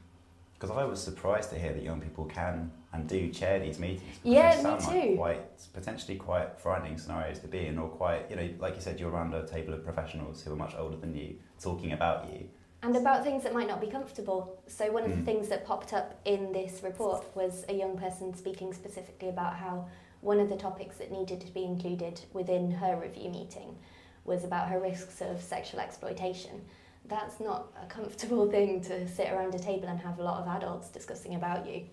Because 0.54 0.76
I 0.76 0.85
was 0.85 1.02
surprised 1.02 1.50
to 1.50 1.59
hear 1.59 1.73
that 1.73 1.82
young 1.82 2.00
people 2.00 2.25
can 2.25 2.70
and 2.92 3.09
do 3.09 3.28
chair 3.30 3.59
these 3.59 3.78
meetings. 3.78 4.18
Yeah, 4.23 4.50
they 4.50 4.56
me 4.56 4.62
sound 4.62 4.82
like 4.85 5.02
too. 5.02 5.16
quite 5.16 5.73
potentially 5.73 6.16
quite 6.16 6.59
frightening 6.59 6.97
scenarios 6.97 7.40
to 7.40 7.49
be 7.49 7.66
in, 7.66 7.78
or 7.78 7.88
quite 7.88 8.30
you 8.30 8.37
know, 8.37 8.49
like 8.59 8.76
you 8.76 8.80
said, 8.80 9.00
you're 9.00 9.11
around 9.11 9.35
a 9.35 9.47
table 9.47 9.75
of 9.75 9.85
professionals 9.85 10.42
who 10.42 10.52
are 10.52 10.56
much 10.56 10.75
older 10.76 10.97
than 10.97 11.14
you 11.14 11.35
talking 11.61 11.92
about 11.92 12.32
you. 12.32 12.49
And 12.85 12.97
about 12.97 13.25
things 13.25 13.43
that 13.45 13.55
might 13.55 13.67
not 13.67 13.81
be 13.81 13.87
comfortable. 13.87 14.59
So, 14.67 14.93
one 14.93 15.05
of 15.05 15.11
Mm. 15.11 15.17
the 15.21 15.23
things 15.25 15.49
that 15.49 15.64
popped 15.64 15.95
up 15.95 16.14
in 16.26 16.53
this 16.53 16.83
report 16.83 17.25
was 17.35 17.64
a 17.71 17.73
young 17.73 17.97
person 17.97 18.35
speaking 18.35 18.75
specifically 18.75 19.31
about 19.31 19.55
how 19.55 19.87
one 20.21 20.38
of 20.38 20.50
the 20.50 20.57
topics 20.57 20.99
that 20.99 21.11
needed 21.11 21.41
to 21.41 21.50
be 21.53 21.64
included 21.64 22.21
within 22.35 22.71
her 22.71 22.97
review 22.97 23.31
meeting 23.31 23.79
was 24.26 24.45
about 24.45 24.69
her 24.69 24.79
risks 24.81 25.23
of 25.23 25.41
sexual 25.41 25.81
exploitation. 25.81 26.62
That's 27.07 27.41
not 27.41 27.73
a 27.83 27.87
comfortable 27.87 28.50
thing 28.55 28.83
to 28.83 29.09
sit 29.09 29.33
around 29.33 29.55
a 29.55 29.59
table 29.59 29.88
and 29.88 29.99
have 30.00 30.19
a 30.19 30.23
lot 30.23 30.43
of 30.43 30.49
adults 30.49 30.88
discussing 30.91 31.35
about 31.37 31.67
you. 31.67 31.87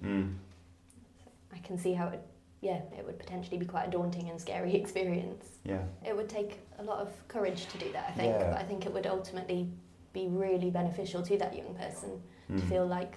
I 1.54 1.58
can 1.60 1.78
see 1.78 1.94
how 1.94 2.08
it, 2.10 2.22
yeah, 2.62 2.82
it 2.98 3.06
would 3.06 3.18
potentially 3.20 3.58
be 3.58 3.66
quite 3.66 3.88
a 3.88 3.92
daunting 3.92 4.30
and 4.30 4.40
scary 4.40 4.76
experience. 4.82 5.46
Yeah. 5.64 5.84
It 6.06 6.16
would 6.18 6.30
take 6.30 6.60
a 6.80 6.84
lot 6.84 7.00
of 7.00 7.10
courage 7.30 7.68
to 7.68 7.78
do 7.78 7.92
that, 7.94 8.10
I 8.10 8.12
think. 8.12 8.34
Yeah. 8.34 8.50
But 8.52 8.58
I 8.60 8.64
think 8.64 8.86
it 8.86 8.94
would 8.94 9.08
ultimately 9.08 9.70
be 10.13 10.27
really 10.27 10.70
beneficial 10.70 11.22
to 11.24 11.38
that 11.38 11.56
young 11.56 11.74
person 11.75 12.22
to 12.48 12.53
Mm. 12.53 12.70
feel 12.70 12.86
like 12.86 13.15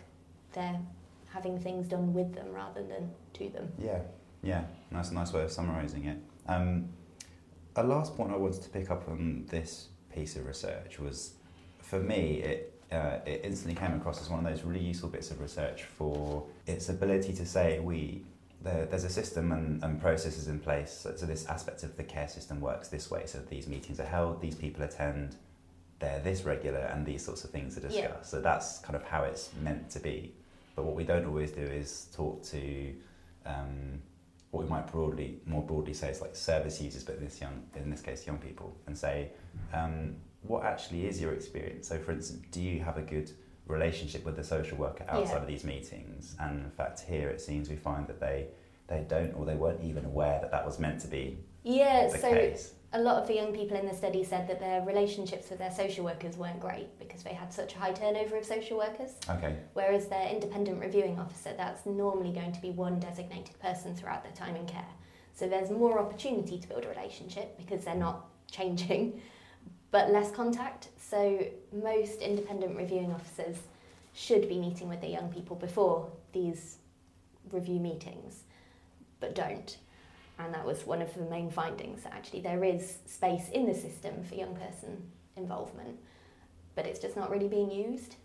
they're 0.52 0.80
having 1.26 1.58
things 1.58 1.88
done 1.88 2.14
with 2.14 2.34
them 2.34 2.52
rather 2.52 2.82
than 2.84 3.10
to 3.32 3.48
them. 3.48 3.72
Yeah, 3.78 4.00
yeah, 4.42 4.64
that's 4.92 5.10
a 5.10 5.14
nice 5.14 5.32
way 5.32 5.42
of 5.42 5.50
summarising 5.50 6.04
it. 6.04 6.18
Um, 6.46 6.88
a 7.74 7.82
last 7.82 8.16
point 8.16 8.30
I 8.32 8.36
wanted 8.36 8.62
to 8.62 8.68
pick 8.70 8.90
up 8.90 9.08
on 9.08 9.46
this 9.48 9.88
piece 10.14 10.36
of 10.36 10.46
research 10.46 11.00
was, 11.00 11.34
for 11.78 11.98
me, 11.98 12.40
it 12.42 12.70
uh, 12.92 13.18
it 13.26 13.40
instantly 13.42 13.74
came 13.74 13.94
across 13.96 14.20
as 14.20 14.30
one 14.30 14.44
of 14.44 14.50
those 14.52 14.62
really 14.62 14.78
useful 14.84 15.08
bits 15.08 15.32
of 15.32 15.40
research 15.40 15.82
for 15.82 16.44
its 16.66 16.88
ability 16.88 17.32
to 17.32 17.44
say 17.44 17.80
we 17.80 18.22
there, 18.62 18.86
there's 18.86 19.04
a 19.04 19.10
system 19.10 19.50
and, 19.52 19.82
and 19.82 20.00
processes 20.00 20.46
in 20.48 20.58
place. 20.60 20.92
So, 20.92 21.14
so 21.16 21.26
this 21.26 21.44
aspect 21.46 21.82
of 21.82 21.96
the 21.96 22.04
care 22.04 22.28
system 22.28 22.60
works 22.60 22.88
this 22.88 23.10
way. 23.10 23.24
So 23.26 23.38
these 23.50 23.66
meetings 23.66 23.98
are 24.00 24.06
held, 24.06 24.40
these 24.40 24.54
people 24.54 24.84
attend, 24.84 25.36
they're 26.04 26.20
this 26.20 26.44
regular, 26.44 26.80
and 26.92 27.06
these 27.06 27.24
sorts 27.24 27.44
of 27.44 27.50
things 27.50 27.76
are 27.76 27.80
discussed. 27.80 27.98
Yeah. 27.98 28.22
So 28.22 28.40
that's 28.40 28.78
kind 28.78 28.96
of 28.96 29.02
how 29.04 29.22
it's 29.24 29.50
meant 29.62 29.90
to 29.90 30.00
be. 30.00 30.32
But 30.76 30.84
what 30.84 30.94
we 30.94 31.04
don't 31.04 31.24
always 31.24 31.50
do 31.50 31.62
is 31.62 32.08
talk 32.14 32.42
to 32.54 32.92
um, 33.46 34.02
what 34.50 34.64
we 34.64 34.68
might 34.68 34.86
broadly, 34.90 35.40
more 35.46 35.62
broadly 35.62 35.94
say 35.94 36.10
is 36.10 36.20
like 36.20 36.36
service 36.36 36.80
users, 36.80 37.04
but 37.04 37.16
in 37.16 37.24
this 37.24 37.40
young, 37.40 37.62
in 37.74 37.90
this 37.90 38.00
case, 38.02 38.26
young 38.26 38.38
people, 38.38 38.76
and 38.86 38.96
say, 38.96 39.30
um, 39.72 40.14
what 40.42 40.64
actually 40.64 41.06
is 41.06 41.20
your 41.20 41.32
experience? 41.32 41.88
So, 41.88 41.98
for 41.98 42.12
instance, 42.12 42.42
do 42.50 42.60
you 42.60 42.80
have 42.82 42.98
a 42.98 43.02
good 43.02 43.30
relationship 43.66 44.24
with 44.26 44.36
the 44.36 44.44
social 44.44 44.76
worker 44.76 45.04
outside 45.08 45.34
Yeah. 45.36 45.40
of 45.42 45.46
these 45.46 45.64
meetings? 45.64 46.36
And 46.38 46.64
in 46.64 46.70
fact, 46.70 47.00
here 47.00 47.28
it 47.30 47.40
seems 47.40 47.70
we 47.70 47.76
find 47.76 48.06
that 48.08 48.20
they 48.20 48.48
they 48.86 49.02
don't, 49.08 49.32
or 49.32 49.46
they 49.46 49.54
weren't 49.54 49.82
even 49.82 50.04
aware 50.04 50.38
that 50.42 50.50
that 50.50 50.66
was 50.66 50.78
meant 50.78 51.00
to 51.00 51.08
be 51.08 51.38
Yeah, 51.62 52.08
the 52.08 52.18
so 52.18 52.28
case. 52.30 52.74
A 52.94 53.00
lot 53.00 53.20
of 53.20 53.26
the 53.26 53.34
young 53.34 53.52
people 53.52 53.76
in 53.76 53.86
the 53.86 53.94
study 53.94 54.22
said 54.22 54.46
that 54.46 54.60
their 54.60 54.80
relationships 54.82 55.50
with 55.50 55.58
their 55.58 55.72
social 55.72 56.04
workers 56.04 56.36
weren't 56.36 56.60
great 56.60 56.96
because 57.00 57.24
they 57.24 57.34
had 57.34 57.52
such 57.52 57.74
a 57.74 57.78
high 57.78 57.90
turnover 57.90 58.36
of 58.36 58.44
social 58.44 58.78
workers. 58.78 59.10
Okay. 59.28 59.56
Whereas 59.72 60.06
their 60.06 60.28
independent 60.28 60.80
reviewing 60.80 61.18
officer, 61.18 61.52
that's 61.56 61.84
normally 61.86 62.32
going 62.32 62.52
to 62.52 62.60
be 62.62 62.70
one 62.70 63.00
designated 63.00 63.58
person 63.58 63.96
throughout 63.96 64.22
their 64.22 64.32
time 64.32 64.54
in 64.54 64.64
care. 64.66 64.86
So 65.34 65.48
there's 65.48 65.70
more 65.70 65.98
opportunity 65.98 66.56
to 66.56 66.68
build 66.68 66.84
a 66.84 66.88
relationship 66.88 67.58
because 67.58 67.84
they're 67.84 67.96
not 67.96 68.26
changing, 68.48 69.20
but 69.90 70.10
less 70.10 70.30
contact. 70.30 70.88
So 70.96 71.44
most 71.72 72.20
independent 72.20 72.76
reviewing 72.76 73.12
officers 73.12 73.56
should 74.12 74.48
be 74.48 74.56
meeting 74.60 74.88
with 74.88 75.00
the 75.00 75.08
young 75.08 75.32
people 75.32 75.56
before 75.56 76.08
these 76.32 76.78
review 77.50 77.80
meetings, 77.80 78.44
but 79.18 79.34
don't. 79.34 79.78
And 80.38 80.52
that 80.52 80.64
was 80.66 80.84
one 80.84 81.00
of 81.00 81.14
the 81.14 81.22
main 81.24 81.50
findings 81.50 82.02
that 82.02 82.12
actually 82.12 82.40
there 82.40 82.64
is 82.64 82.98
space 83.06 83.48
in 83.50 83.66
the 83.66 83.74
system 83.74 84.22
for 84.24 84.34
young 84.34 84.56
person 84.56 85.02
involvement, 85.36 85.96
but 86.74 86.86
it's 86.86 86.98
just 86.98 87.16
not 87.16 87.30
really 87.30 87.48
being 87.48 87.70
used. 87.70 88.16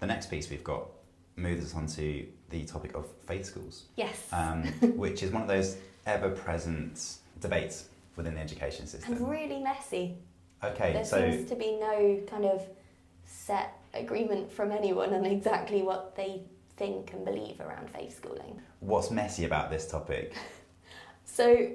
The 0.00 0.06
next 0.06 0.28
piece 0.30 0.50
we've 0.50 0.64
got 0.64 0.88
moves 1.36 1.64
us 1.64 1.74
onto 1.74 2.26
the 2.50 2.64
topic 2.64 2.94
of 2.94 3.06
faith 3.26 3.44
schools, 3.46 3.84
Yes. 3.96 4.28
um, 4.32 4.62
which 4.96 5.22
is 5.22 5.30
one 5.32 5.42
of 5.42 5.48
those 5.48 5.76
ever-present 6.06 7.16
debates 7.40 7.88
within 8.16 8.34
the 8.34 8.40
education 8.40 8.86
system. 8.86 9.14
and 9.14 9.28
really 9.30 9.58
messy. 9.60 10.16
Okay, 10.64 10.92
there 10.94 11.04
so 11.04 11.30
seems 11.30 11.48
to 11.50 11.54
be 11.56 11.72
no 11.78 12.20
kind 12.26 12.44
of 12.46 12.62
set 13.24 13.72
agreement 13.94 14.50
from 14.50 14.72
anyone 14.72 15.12
on 15.14 15.24
exactly 15.24 15.82
what 15.82 16.14
they 16.16 16.42
think 16.76 17.12
and 17.12 17.24
believe 17.24 17.60
around 17.60 17.88
faith 17.90 18.14
schooling. 18.16 18.60
what's 18.80 19.10
messy 19.10 19.44
about 19.44 19.70
this 19.70 19.90
topic? 19.90 20.34
So, 21.36 21.68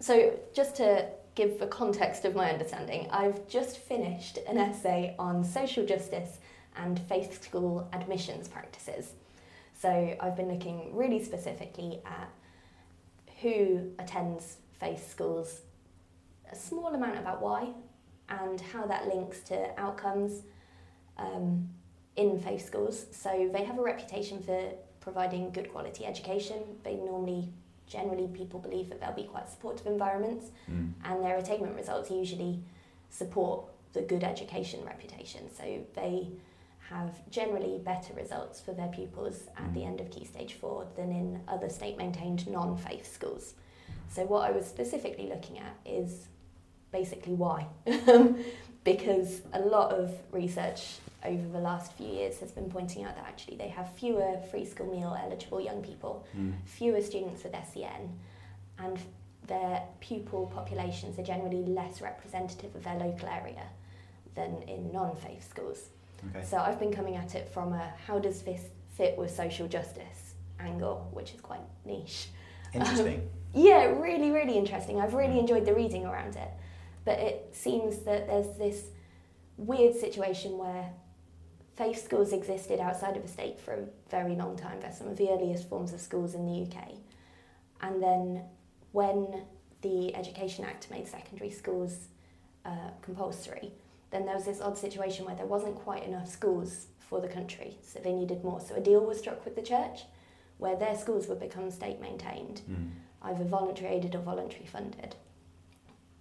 so 0.00 0.32
just 0.54 0.76
to 0.76 1.06
give 1.34 1.60
the 1.60 1.66
context 1.66 2.24
of 2.24 2.34
my 2.34 2.50
understanding, 2.50 3.06
I've 3.10 3.46
just 3.48 3.76
finished 3.76 4.38
an 4.48 4.56
essay 4.56 5.14
on 5.18 5.44
social 5.44 5.84
justice 5.84 6.38
and 6.74 6.98
faith 7.00 7.44
school 7.44 7.86
admissions 7.92 8.48
practices. 8.48 9.12
So 9.78 10.16
I've 10.18 10.34
been 10.34 10.48
looking 10.48 10.96
really 10.96 11.22
specifically 11.22 12.00
at 12.06 12.30
who 13.42 13.92
attends 13.98 14.56
faith 14.80 15.10
schools, 15.10 15.60
a 16.50 16.56
small 16.56 16.94
amount 16.94 17.18
about 17.18 17.42
why, 17.42 17.74
and 18.30 18.58
how 18.58 18.86
that 18.86 19.06
links 19.06 19.40
to 19.40 19.78
outcomes 19.78 20.44
um, 21.18 21.68
in 22.16 22.40
faith 22.40 22.64
schools. 22.64 23.04
So 23.12 23.50
they 23.52 23.64
have 23.64 23.78
a 23.78 23.82
reputation 23.82 24.42
for 24.42 24.72
providing 25.00 25.50
good 25.50 25.70
quality 25.70 26.06
education. 26.06 26.62
They 26.84 26.94
normally, 26.94 27.52
generally, 27.94 28.26
people 28.28 28.58
believe 28.60 28.88
that 28.90 29.00
they'll 29.00 29.12
be 29.24 29.28
quite 29.34 29.48
supportive 29.48 29.86
environments, 29.86 30.46
Mm. 30.70 30.92
and 31.04 31.22
their 31.24 31.36
attainment 31.36 31.74
results 31.76 32.10
usually 32.10 32.54
support 33.08 33.58
the 33.92 34.02
good 34.02 34.24
education 34.24 34.80
reputation. 34.84 35.42
So 35.58 35.64
they 35.94 36.14
have 36.90 37.12
generally 37.30 37.78
better 37.78 38.12
results 38.14 38.60
for 38.60 38.72
their 38.72 38.88
pupils 38.88 39.36
at 39.56 39.72
the 39.74 39.80
Mm. 39.80 39.86
end 39.90 40.00
of 40.00 40.10
Key 40.10 40.24
Stage 40.24 40.54
4 40.54 40.86
than 40.96 41.10
in 41.20 41.40
other 41.48 41.68
state 41.78 41.96
maintained 41.96 42.46
non 42.58 42.76
faith 42.76 43.06
schools. 43.18 43.54
So, 44.08 44.24
what 44.26 44.42
I 44.48 44.50
was 44.58 44.66
specifically 44.66 45.28
looking 45.34 45.58
at 45.58 45.74
is 45.86 46.10
basically 46.92 47.34
why. 47.34 47.66
because 48.84 49.42
a 49.52 49.60
lot 49.60 49.92
of 49.92 50.12
research 50.32 50.98
over 51.24 51.48
the 51.48 51.58
last 51.58 51.92
few 51.94 52.06
years 52.06 52.38
has 52.40 52.52
been 52.52 52.70
pointing 52.70 53.04
out 53.04 53.14
that 53.16 53.24
actually 53.26 53.56
they 53.56 53.68
have 53.68 53.90
fewer 53.94 54.38
free 54.50 54.64
school 54.64 54.86
meal 54.86 55.16
eligible 55.20 55.60
young 55.60 55.82
people, 55.82 56.24
Mm. 56.36 56.54
fewer 56.64 57.00
students 57.00 57.42
with 57.44 57.54
SEN, 57.54 58.18
and 58.78 58.98
their 59.46 59.82
pupil 60.00 60.50
populations 60.54 61.18
are 61.18 61.22
generally 61.22 61.64
less 61.64 62.00
representative 62.00 62.74
of 62.74 62.84
their 62.84 62.96
local 62.98 63.28
area 63.28 63.66
than 64.34 64.62
in 64.62 64.92
non 64.92 65.16
faith 65.16 65.48
schools. 65.48 65.90
Okay. 66.30 66.44
So 66.44 66.58
I've 66.58 66.78
been 66.78 66.92
coming 66.92 67.16
at 67.16 67.34
it 67.34 67.48
from 67.48 67.72
a 67.72 67.92
how 68.06 68.18
does 68.18 68.42
this 68.42 68.62
fit 68.96 69.16
with 69.18 69.30
social 69.30 69.68
justice 69.68 70.34
angle, 70.60 71.08
which 71.12 71.34
is 71.34 71.40
quite 71.40 71.60
niche. 71.84 72.28
Interesting. 72.72 73.28
Yeah, 73.52 73.84
really, 74.00 74.30
really 74.30 74.56
interesting. 74.56 75.00
I've 75.00 75.14
really 75.14 75.38
enjoyed 75.38 75.64
the 75.64 75.74
reading 75.74 76.04
around 76.06 76.36
it. 76.36 76.50
But 77.04 77.18
it 77.18 77.50
seems 77.52 77.98
that 78.00 78.26
there's 78.26 78.56
this 78.56 78.86
weird 79.56 79.94
situation 79.94 80.58
where 80.58 80.90
faith 81.76 82.02
schools 82.04 82.32
existed 82.32 82.80
outside 82.80 83.16
of 83.16 83.22
the 83.22 83.28
state 83.28 83.58
for 83.60 83.72
a 83.74 83.84
very 84.10 84.34
long 84.34 84.56
time. 84.56 84.78
They're 84.80 84.92
some 84.92 85.08
of 85.08 85.16
the 85.16 85.30
earliest 85.30 85.68
forms 85.68 85.92
of 85.92 86.00
schools 86.00 86.34
in 86.34 86.46
the 86.46 86.62
UK. 86.62 86.92
And 87.80 88.02
then 88.02 88.42
when 88.92 89.44
the 89.82 90.14
Education 90.14 90.64
Act 90.64 90.90
made 90.90 91.06
secondary 91.08 91.50
schools 91.50 92.06
uh, 92.64 92.90
compulsory, 93.02 93.72
then 94.10 94.24
there 94.24 94.34
was 94.36 94.44
this 94.44 94.60
odd 94.60 94.78
situation 94.78 95.26
where 95.26 95.34
there 95.34 95.46
wasn't 95.46 95.74
quite 95.74 96.04
enough 96.04 96.28
schools 96.28 96.86
for 97.00 97.20
the 97.20 97.28
country, 97.28 97.76
so 97.82 97.98
they 97.98 98.12
needed 98.12 98.44
more. 98.44 98.60
So 98.60 98.76
a 98.76 98.80
deal 98.80 99.04
was 99.04 99.18
struck 99.18 99.44
with 99.44 99.56
the 99.56 99.62
church 99.62 100.02
where 100.58 100.76
their 100.76 100.96
schools 100.96 101.26
would 101.26 101.40
become 101.40 101.70
state 101.70 102.00
maintained 102.00 102.62
Mm. 102.70 102.90
either 103.22 103.44
voluntary 103.44 103.90
aided 103.96 104.14
or 104.14 104.20
voluntary 104.20 104.66
funded. 104.66 105.16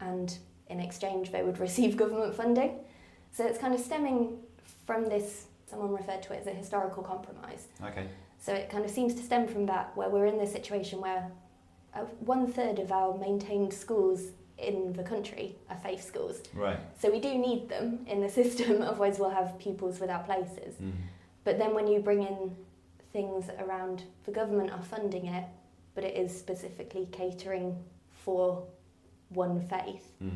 And 0.02 0.36
in 0.68 0.80
exchange, 0.80 1.32
they 1.32 1.44
would 1.44 1.60
receive 1.68 1.96
government 1.96 2.34
funding. 2.36 2.80
So 3.32 3.46
it's 3.46 3.60
kind 3.60 3.74
of 3.76 3.80
stemming 3.80 4.40
from 4.86 5.06
this, 5.10 5.48
someone 5.66 5.92
referred 5.94 6.24
to 6.24 6.34
it 6.34 6.42
as 6.42 6.48
a 6.48 6.52
historical 6.52 7.04
compromise. 7.04 7.68
Okay. 7.84 8.08
So 8.40 8.54
it 8.54 8.70
kind 8.70 8.84
of 8.84 8.92
seems 8.92 9.14
to 9.16 9.24
stem 9.24 9.48
from 9.48 9.66
that, 9.68 9.96
where 9.96 10.10
we're 10.10 10.26
in 10.26 10.38
this 10.38 10.52
situation 10.52 11.00
where 11.00 11.32
uh, 11.96 12.02
one 12.20 12.52
third 12.52 12.80
of 12.80 12.92
our 12.92 13.18
maintained 13.18 13.74
schools 13.74 14.32
in 14.58 14.94
the 14.94 15.04
country 15.04 15.56
are 15.70 15.78
faith 15.78 16.04
schools. 16.04 16.42
Right. 16.54 16.80
So 17.00 17.10
we 17.10 17.20
do 17.20 17.34
need 17.38 17.70
them 17.70 18.06
in 18.08 18.22
the 18.22 18.30
system, 18.42 18.82
otherwise, 18.82 19.20
we'll 19.20 19.30
have 19.30 19.58
pupils 19.60 20.00
without 20.00 20.26
places. 20.26 20.76
Mm. 20.82 20.92
But 21.44 21.58
then 21.58 21.74
when 21.74 21.88
you 21.88 22.00
bring 22.00 22.24
in 22.24 22.56
things 23.12 23.50
around 23.60 24.04
the 24.26 24.32
government 24.32 24.72
are 24.72 24.82
funding 24.82 25.28
it, 25.28 25.46
but 25.96 26.04
it 26.04 26.16
is 26.16 26.38
specifically 26.38 27.08
catering 27.12 27.78
for 28.12 28.66
one 29.30 29.62
faith, 29.68 30.12
Mm. 30.24 30.32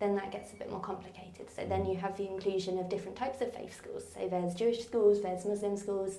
Then 0.00 0.16
that 0.16 0.32
gets 0.32 0.52
a 0.52 0.56
bit 0.56 0.70
more 0.70 0.80
complicated. 0.80 1.48
So 1.54 1.64
then 1.66 1.84
you 1.86 1.96
have 1.96 2.16
the 2.16 2.26
inclusion 2.26 2.78
of 2.78 2.88
different 2.88 3.16
types 3.16 3.40
of 3.42 3.52
faith 3.54 3.76
schools. 3.76 4.04
So 4.14 4.26
there's 4.28 4.54
Jewish 4.54 4.84
schools, 4.84 5.22
there's 5.22 5.44
Muslim 5.44 5.76
schools, 5.76 6.16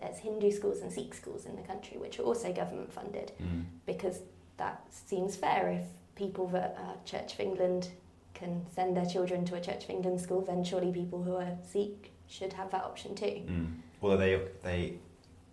there's 0.00 0.18
Hindu 0.18 0.50
schools 0.52 0.80
and 0.80 0.90
Sikh 0.92 1.14
schools 1.14 1.44
in 1.44 1.56
the 1.56 1.62
country, 1.62 1.98
which 1.98 2.18
are 2.18 2.22
also 2.22 2.52
government 2.52 2.92
funded, 2.92 3.32
Mm. 3.42 3.64
because 3.86 4.20
that 4.56 4.82
seems 4.90 5.34
fair 5.36 5.68
if 5.70 5.84
people 6.14 6.46
that 6.48 6.76
are 6.78 6.94
Church 7.04 7.34
of 7.34 7.40
England 7.40 7.88
can 8.34 8.64
send 8.74 8.96
their 8.96 9.06
children 9.06 9.44
to 9.46 9.56
a 9.56 9.60
Church 9.60 9.84
of 9.84 9.90
England 9.90 10.20
school, 10.20 10.40
then 10.40 10.62
surely 10.64 10.92
people 10.92 11.22
who 11.22 11.34
are 11.36 11.56
Sikh 11.64 12.12
should 12.28 12.52
have 12.52 12.70
that 12.70 12.84
option 12.84 13.14
too. 13.16 13.42
Mm. 13.46 13.66
Although 14.00 14.16
they 14.16 14.40
they 14.62 14.98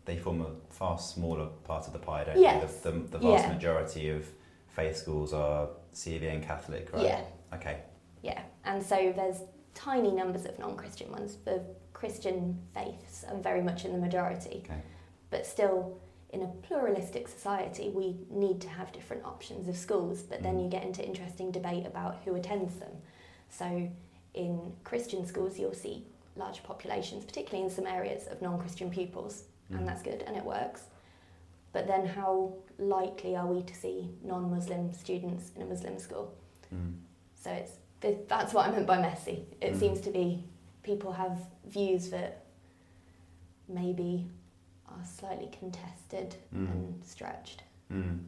they 0.06 0.18
form 0.18 0.42
a 0.42 0.52
far 0.74 0.98
smaller 1.00 1.48
part 1.64 1.86
of 1.88 1.94
the 1.94 2.00
pie, 2.00 2.24
don't 2.24 2.40
Yes. 2.40 2.76
they? 2.82 2.92
The, 2.92 2.98
the, 3.00 3.08
the 3.08 3.18
vast 3.20 3.46
Yeah. 3.46 3.54
majority 3.54 4.10
of 4.10 4.26
faith 4.68 4.98
schools 4.98 5.32
are 5.34 5.70
CVA 5.94 6.32
and 6.34 6.44
Catholic, 6.44 6.92
right? 6.94 7.04
Yeah. 7.04 7.22
Okay. 7.54 7.82
Yeah, 8.22 8.42
and 8.66 8.84
so 8.84 9.14
there's 9.16 9.42
tiny 9.74 10.12
numbers 10.12 10.46
of 10.46 10.58
non-Christian 10.60 11.12
ones. 11.12 11.38
The 11.46 11.62
Christian 11.94 12.60
faiths 12.74 13.24
are 13.30 13.38
very 13.38 13.62
much 13.62 13.86
in 13.86 13.92
the 13.94 13.98
majority, 13.98 14.62
Okay. 14.66 14.82
but 15.30 15.46
still, 15.46 15.98
in 16.30 16.44
a 16.44 16.48
pluralistic 16.48 17.28
society, 17.28 17.90
we 17.90 18.16
need 18.30 18.62
to 18.62 18.70
have 18.70 18.92
different 18.94 19.26
options 19.26 19.68
of 19.68 19.76
schools. 19.76 20.22
But 20.22 20.42
then 20.44 20.58
Mm. 20.58 20.64
you 20.64 20.70
get 20.70 20.84
into 20.84 21.06
interesting 21.06 21.52
debate 21.52 21.86
about 21.86 22.16
who 22.24 22.36
attends 22.36 22.76
them. 22.80 23.02
So, 23.50 23.90
in 24.34 24.74
Christian 24.86 25.26
schools, 25.26 25.60
you'll 25.60 25.74
see 25.74 26.06
large 26.38 26.64
populations, 26.64 27.26
particularly 27.26 27.66
in 27.66 27.70
some 27.70 27.86
areas, 27.86 28.28
of 28.28 28.42
non-Christian 28.42 28.90
pupils, 28.90 29.44
Mm. 29.70 29.80
and 29.80 29.88
that's 29.88 30.02
good 30.02 30.22
and 30.24 30.38
it 30.38 30.46
works. 30.46 30.86
But 31.74 31.88
then, 31.88 32.06
how 32.06 32.54
likely 32.78 33.36
are 33.36 33.48
we 33.48 33.62
to 33.64 33.74
see 33.76 34.18
non-Muslim 34.24 34.94
students 34.94 35.52
in 35.56 35.62
a 35.62 35.66
Muslim 35.66 36.00
school? 36.00 36.34
Mm. 36.74 36.96
So 37.42 37.52
it's 37.52 37.72
that's 38.28 38.54
what 38.54 38.68
I 38.68 38.72
meant 38.72 38.88
by 38.88 39.00
messy. 39.02 39.46
It 39.62 39.74
Mm. 39.74 39.80
seems 39.80 40.02
to 40.02 40.12
be 40.12 40.44
people 40.84 41.12
have 41.14 41.38
views 41.66 42.10
that 42.10 42.44
maybe 43.68 44.28
are 44.88 45.04
slightly 45.06 45.48
contested 45.60 46.36
Mm. 46.54 46.72
and 46.72 47.06
stretched. 47.06 47.64
Mm. 47.92 48.20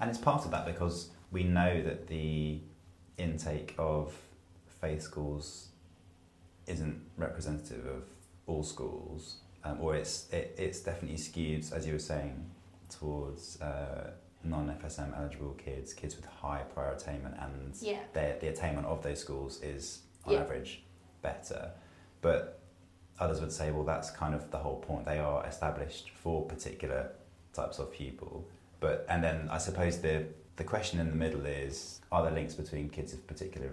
And 0.00 0.10
it's 0.10 0.18
part 0.18 0.44
of 0.44 0.50
that 0.50 0.66
because 0.66 1.10
we 1.30 1.42
know 1.44 1.82
that 1.82 2.06
the 2.08 2.60
intake 3.18 3.74
of 3.78 4.14
faith 4.80 5.02
schools 5.02 5.68
isn't 6.66 7.00
representative 7.16 7.86
of 7.86 8.02
all 8.46 8.62
schools, 8.62 9.38
um, 9.64 9.80
or 9.80 9.94
it's 9.96 10.28
it, 10.32 10.54
it's 10.58 10.80
definitely 10.80 11.16
skewed, 11.16 11.64
as 11.72 11.86
you 11.86 11.92
were 11.94 11.98
saying, 11.98 12.50
towards 12.90 13.60
uh, 13.62 14.10
non-FSM 14.46 15.16
eligible 15.18 15.52
kids, 15.54 15.92
kids 15.92 16.16
with 16.16 16.24
high 16.26 16.62
prior 16.74 16.92
attainment, 16.92 17.34
and 17.38 17.74
Yeah. 17.80 18.00
their, 18.12 18.38
the 18.38 18.48
attainment 18.48 18.86
of 18.86 19.02
those 19.02 19.20
schools 19.20 19.62
is 19.62 20.02
on 20.24 20.32
Yeah. 20.34 20.40
average 20.40 20.84
better. 21.22 21.72
But 22.20 22.60
others 23.18 23.40
would 23.40 23.52
say, 23.52 23.70
well, 23.70 23.84
that's 23.84 24.10
kind 24.10 24.34
of 24.34 24.50
the 24.50 24.58
whole 24.58 24.80
point. 24.80 25.04
They 25.04 25.18
are 25.18 25.44
established 25.46 26.10
for 26.10 26.44
particular 26.46 27.12
types 27.52 27.78
of 27.78 27.92
pupil. 27.92 28.44
But 28.80 29.06
and 29.08 29.22
then 29.24 29.48
I 29.50 29.58
suppose 29.58 30.00
the 30.00 30.26
the 30.56 30.64
question 30.64 30.98
in 31.00 31.08
the 31.10 31.16
middle 31.16 31.44
is: 31.46 32.00
Are 32.12 32.22
there 32.22 32.32
links 32.32 32.54
between 32.54 32.88
kids 32.88 33.12
of 33.12 33.26
particular 33.26 33.70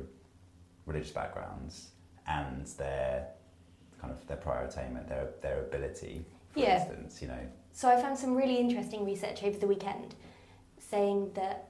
religious 0.86 1.12
backgrounds 1.12 1.92
and 2.28 2.66
their 2.78 3.28
kind 4.00 4.12
of 4.14 4.26
their 4.28 4.38
prior 4.38 4.66
attainment, 4.66 5.08
their 5.08 5.30
their 5.42 5.60
ability, 5.62 6.26
for 6.52 6.60
Yeah. 6.60 6.80
instance, 6.80 7.22
you 7.22 7.28
know? 7.30 7.48
So 7.74 7.90
I 7.90 8.02
found 8.02 8.18
some 8.18 8.36
really 8.36 8.58
interesting 8.58 9.04
research 9.06 9.44
over 9.44 9.58
the 9.58 9.68
weekend 9.68 10.16
saying 10.94 11.32
that 11.34 11.70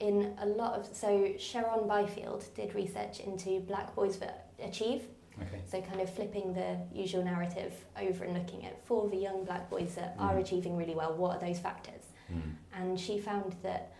in 0.00 0.34
a 0.40 0.46
lot 0.46 0.72
of 0.78 0.86
so 1.02 1.08
Cheron 1.38 1.86
Byfield 1.86 2.44
did 2.54 2.74
research 2.74 3.20
into 3.20 3.60
black 3.60 3.94
boys 3.94 4.16
that 4.18 4.48
achieve. 4.62 5.02
Okay. 5.40 5.60
So 5.70 5.80
kind 5.80 6.00
of 6.00 6.08
flipping 6.14 6.52
the 6.54 6.78
usual 6.92 7.24
narrative 7.24 7.72
over 8.00 8.24
and 8.24 8.34
looking 8.34 8.64
at 8.64 8.74
for 8.86 9.08
the 9.08 9.16
young 9.16 9.44
black 9.44 9.68
boys 9.70 9.94
that 9.94 10.14
are 10.18 10.34
Mm. 10.36 10.40
achieving 10.40 10.76
really 10.76 10.94
well, 10.94 11.14
what 11.14 11.30
are 11.36 11.40
those 11.46 11.58
factors? 11.58 12.04
Mm. 12.30 12.54
And 12.78 13.00
she 13.00 13.18
found 13.18 13.56
that 13.62 13.92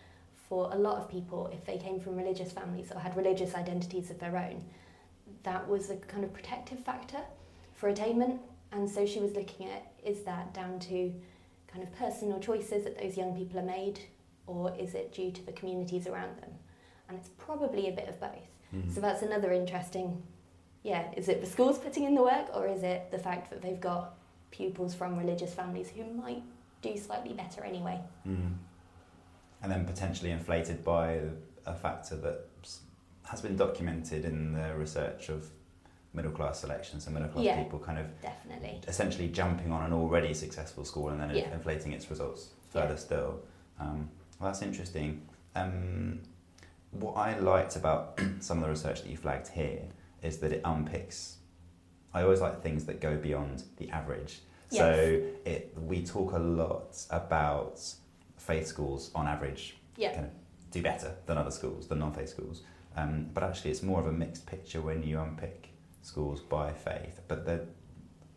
for 0.48 0.70
a 0.72 0.76
lot 0.76 0.96
of 1.00 1.08
people, 1.08 1.46
if 1.52 1.64
they 1.64 1.78
came 1.78 1.98
from 2.00 2.16
religious 2.16 2.52
families 2.52 2.92
or 2.92 2.98
had 2.98 3.16
religious 3.16 3.54
identities 3.54 4.10
of 4.10 4.18
their 4.18 4.36
own, 4.36 4.64
that 5.42 5.66
was 5.68 5.90
a 5.90 5.96
kind 6.12 6.24
of 6.24 6.32
protective 6.32 6.80
factor 6.80 7.22
for 7.74 7.88
attainment. 7.88 8.40
And 8.72 8.88
so 8.88 9.06
she 9.06 9.20
was 9.20 9.32
looking 9.34 9.68
at 9.68 9.82
is 10.04 10.22
that 10.24 10.52
down 10.52 10.78
to 10.90 10.96
kind 11.72 11.82
of 11.82 11.90
personal 11.96 12.38
choices 12.40 12.84
that 12.84 12.98
those 13.00 13.16
young 13.16 13.34
people 13.34 13.58
are 13.58 13.70
made, 13.78 14.00
or 14.46 14.74
is 14.78 14.94
it 14.94 15.12
due 15.12 15.30
to 15.32 15.44
the 15.46 15.52
communities 15.52 16.06
around 16.06 16.36
them? 16.40 16.50
And 17.08 17.18
it's 17.18 17.30
probably 17.38 17.88
a 17.88 17.92
bit 17.92 18.08
of 18.08 18.20
both. 18.20 18.48
Mm. 18.74 18.92
So 18.94 19.00
that's 19.00 19.22
another 19.22 19.52
interesting, 19.52 20.22
yeah, 20.82 21.10
is 21.16 21.28
it 21.28 21.40
the 21.40 21.46
schools 21.46 21.78
putting 21.78 22.04
in 22.04 22.14
the 22.14 22.22
work, 22.22 22.46
or 22.54 22.66
is 22.66 22.82
it 22.82 23.10
the 23.10 23.18
fact 23.18 23.50
that 23.50 23.60
they've 23.62 23.80
got 23.80 24.14
pupils 24.50 24.94
from 24.94 25.16
religious 25.18 25.52
families 25.54 25.90
who 25.90 26.04
might 26.04 26.42
do 26.80 26.96
slightly 26.96 27.34
better 27.34 27.62
anyway? 27.64 28.00
Mm. 28.26 28.54
And 29.62 29.70
then 29.70 29.84
potentially 29.84 30.30
inflated 30.30 30.82
by 30.84 31.20
a 31.66 31.74
factor 31.74 32.16
that 32.16 32.46
has 33.24 33.40
been 33.40 33.56
documented 33.56 34.24
in 34.24 34.52
the 34.52 34.74
research 34.74 35.28
of 35.28 35.48
middle 36.14 36.32
class 36.32 36.60
selections 36.60 37.06
and 37.06 37.14
middle 37.14 37.28
class 37.30 37.44
Yeah. 37.44 37.62
people 37.62 37.78
kind 37.78 37.98
of 37.98 38.06
Definitely. 38.20 38.80
essentially 38.88 39.28
jumping 39.28 39.72
on 39.72 39.84
an 39.84 39.92
already 39.92 40.34
successful 40.34 40.84
school 40.84 41.08
and 41.10 41.20
then 41.20 41.30
Yeah. 41.34 41.52
inflating 41.54 41.92
its 41.92 42.10
results 42.10 42.50
further 42.70 42.88
Yeah. 42.94 42.96
still. 42.96 43.40
Um, 43.78 44.10
well, 44.42 44.50
that's 44.50 44.62
interesting. 44.62 45.22
Um, 45.54 46.20
what 46.90 47.12
I 47.12 47.38
liked 47.38 47.76
about 47.76 48.20
some 48.40 48.58
of 48.58 48.64
the 48.64 48.70
research 48.70 49.02
that 49.02 49.08
you 49.08 49.16
flagged 49.16 49.48
here 49.48 49.82
is 50.22 50.38
that 50.38 50.52
it 50.52 50.62
unpicks. 50.64 51.36
I 52.12 52.22
always 52.22 52.40
like 52.40 52.62
things 52.62 52.84
that 52.86 53.00
go 53.00 53.16
beyond 53.16 53.62
the 53.76 53.88
average. 53.90 54.40
So 54.68 55.20
it, 55.44 55.74
we 55.76 56.02
talk 56.02 56.32
a 56.32 56.38
lot 56.38 56.96
about 57.10 57.78
faith 58.38 58.66
schools 58.66 59.10
on 59.14 59.28
average 59.28 59.76
Yeah. 59.96 60.14
kind 60.14 60.24
of 60.26 60.32
do 60.70 60.80
better 60.82 61.14
than 61.26 61.36
other 61.36 61.50
schools, 61.50 61.88
than 61.88 61.98
non-faith 61.98 62.30
schools. 62.30 62.62
Um, 62.96 63.28
but 63.34 63.42
actually, 63.44 63.70
it's 63.72 63.82
more 63.82 64.00
of 64.00 64.06
a 64.06 64.12
mixed 64.12 64.46
picture 64.46 64.80
when 64.80 65.02
you 65.02 65.20
unpick 65.20 65.68
schools 66.00 66.40
by 66.40 66.72
faith. 66.72 67.20
But 67.28 67.44
the, 67.44 67.66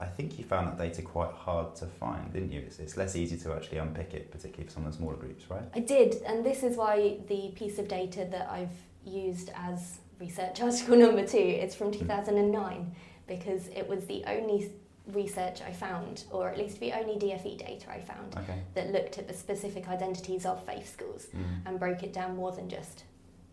I 0.05 0.09
think 0.09 0.37
you 0.37 0.45
found 0.45 0.67
that 0.67 0.77
data 0.77 1.01
quite 1.01 1.31
hard 1.31 1.75
to 1.77 1.85
find, 1.87 2.31
didn't 2.31 2.51
you? 2.51 2.59
It's, 2.61 2.79
it's 2.79 2.95
less 2.95 3.15
easy 3.15 3.37
to 3.37 3.53
actually 3.53 3.79
unpick 3.79 4.13
it, 4.13 4.31
particularly 4.31 4.65
for 4.65 4.71
some 4.71 4.85
of 4.85 4.91
the 4.91 4.97
smaller 4.97 5.15
groups, 5.15 5.49
right? 5.49 5.63
I 5.73 5.79
did, 5.79 6.15
and 6.25 6.45
this 6.45 6.63
is 6.63 6.77
why 6.77 7.17
the 7.27 7.49
piece 7.55 7.79
of 7.79 7.87
data 7.87 8.27
that 8.31 8.47
I've 8.49 8.69
used 9.03 9.49
as 9.55 9.97
research 10.19 10.61
article 10.67 10.95
number 10.97 11.25
two 11.25 11.37
is 11.37 11.73
from 11.75 11.91
2009 11.91 12.95
because 13.27 13.67
it 13.69 13.87
was 13.87 14.05
the 14.05 14.23
only 14.27 14.71
research 15.11 15.61
I 15.61 15.71
found, 15.71 16.23
or 16.31 16.49
at 16.49 16.57
least 16.57 16.79
the 16.79 16.91
only 16.93 17.15
DFE 17.15 17.57
data 17.57 17.91
I 17.91 17.99
found, 17.99 18.35
Okay. 18.37 18.59
that 18.75 18.91
looked 18.91 19.17
at 19.17 19.27
the 19.27 19.33
specific 19.33 19.87
identities 19.89 20.45
of 20.45 20.63
faith 20.65 20.91
schools 20.91 21.27
Mm. 21.35 21.65
and 21.67 21.79
broke 21.79 22.03
it 22.03 22.13
down 22.13 22.35
more 22.35 22.51
than 22.51 22.69
just 22.69 23.03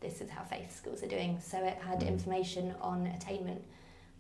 this 0.01 0.21
is 0.21 0.29
how 0.31 0.43
faith 0.45 0.77
schools 0.77 1.03
are 1.03 1.07
doing. 1.09 1.39
So 1.41 1.59
it 1.65 1.75
had 1.79 2.01
Mm. 2.01 2.09
information 2.09 2.75
on 2.81 3.07
attainment 3.07 3.63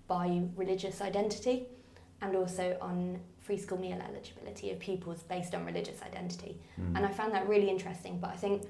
by 0.09 0.42
religious 0.57 1.01
identity 1.01 1.66
and 2.22 2.37
also 2.37 2.76
on 2.80 3.18
free 3.40 3.58
school 3.58 3.78
meal 3.78 4.00
eligibility 4.08 4.70
of 4.70 4.78
pupils 4.78 5.24
based 5.24 5.54
on 5.54 5.66
religious 5.66 6.00
identity. 6.02 6.56
Mm. 6.80 6.96
And 6.96 7.04
I 7.04 7.08
found 7.11 7.35
that 7.35 7.48
really 7.48 7.68
interesting. 7.68 8.18
But 8.18 8.30
I 8.30 8.37
think, 8.37 8.62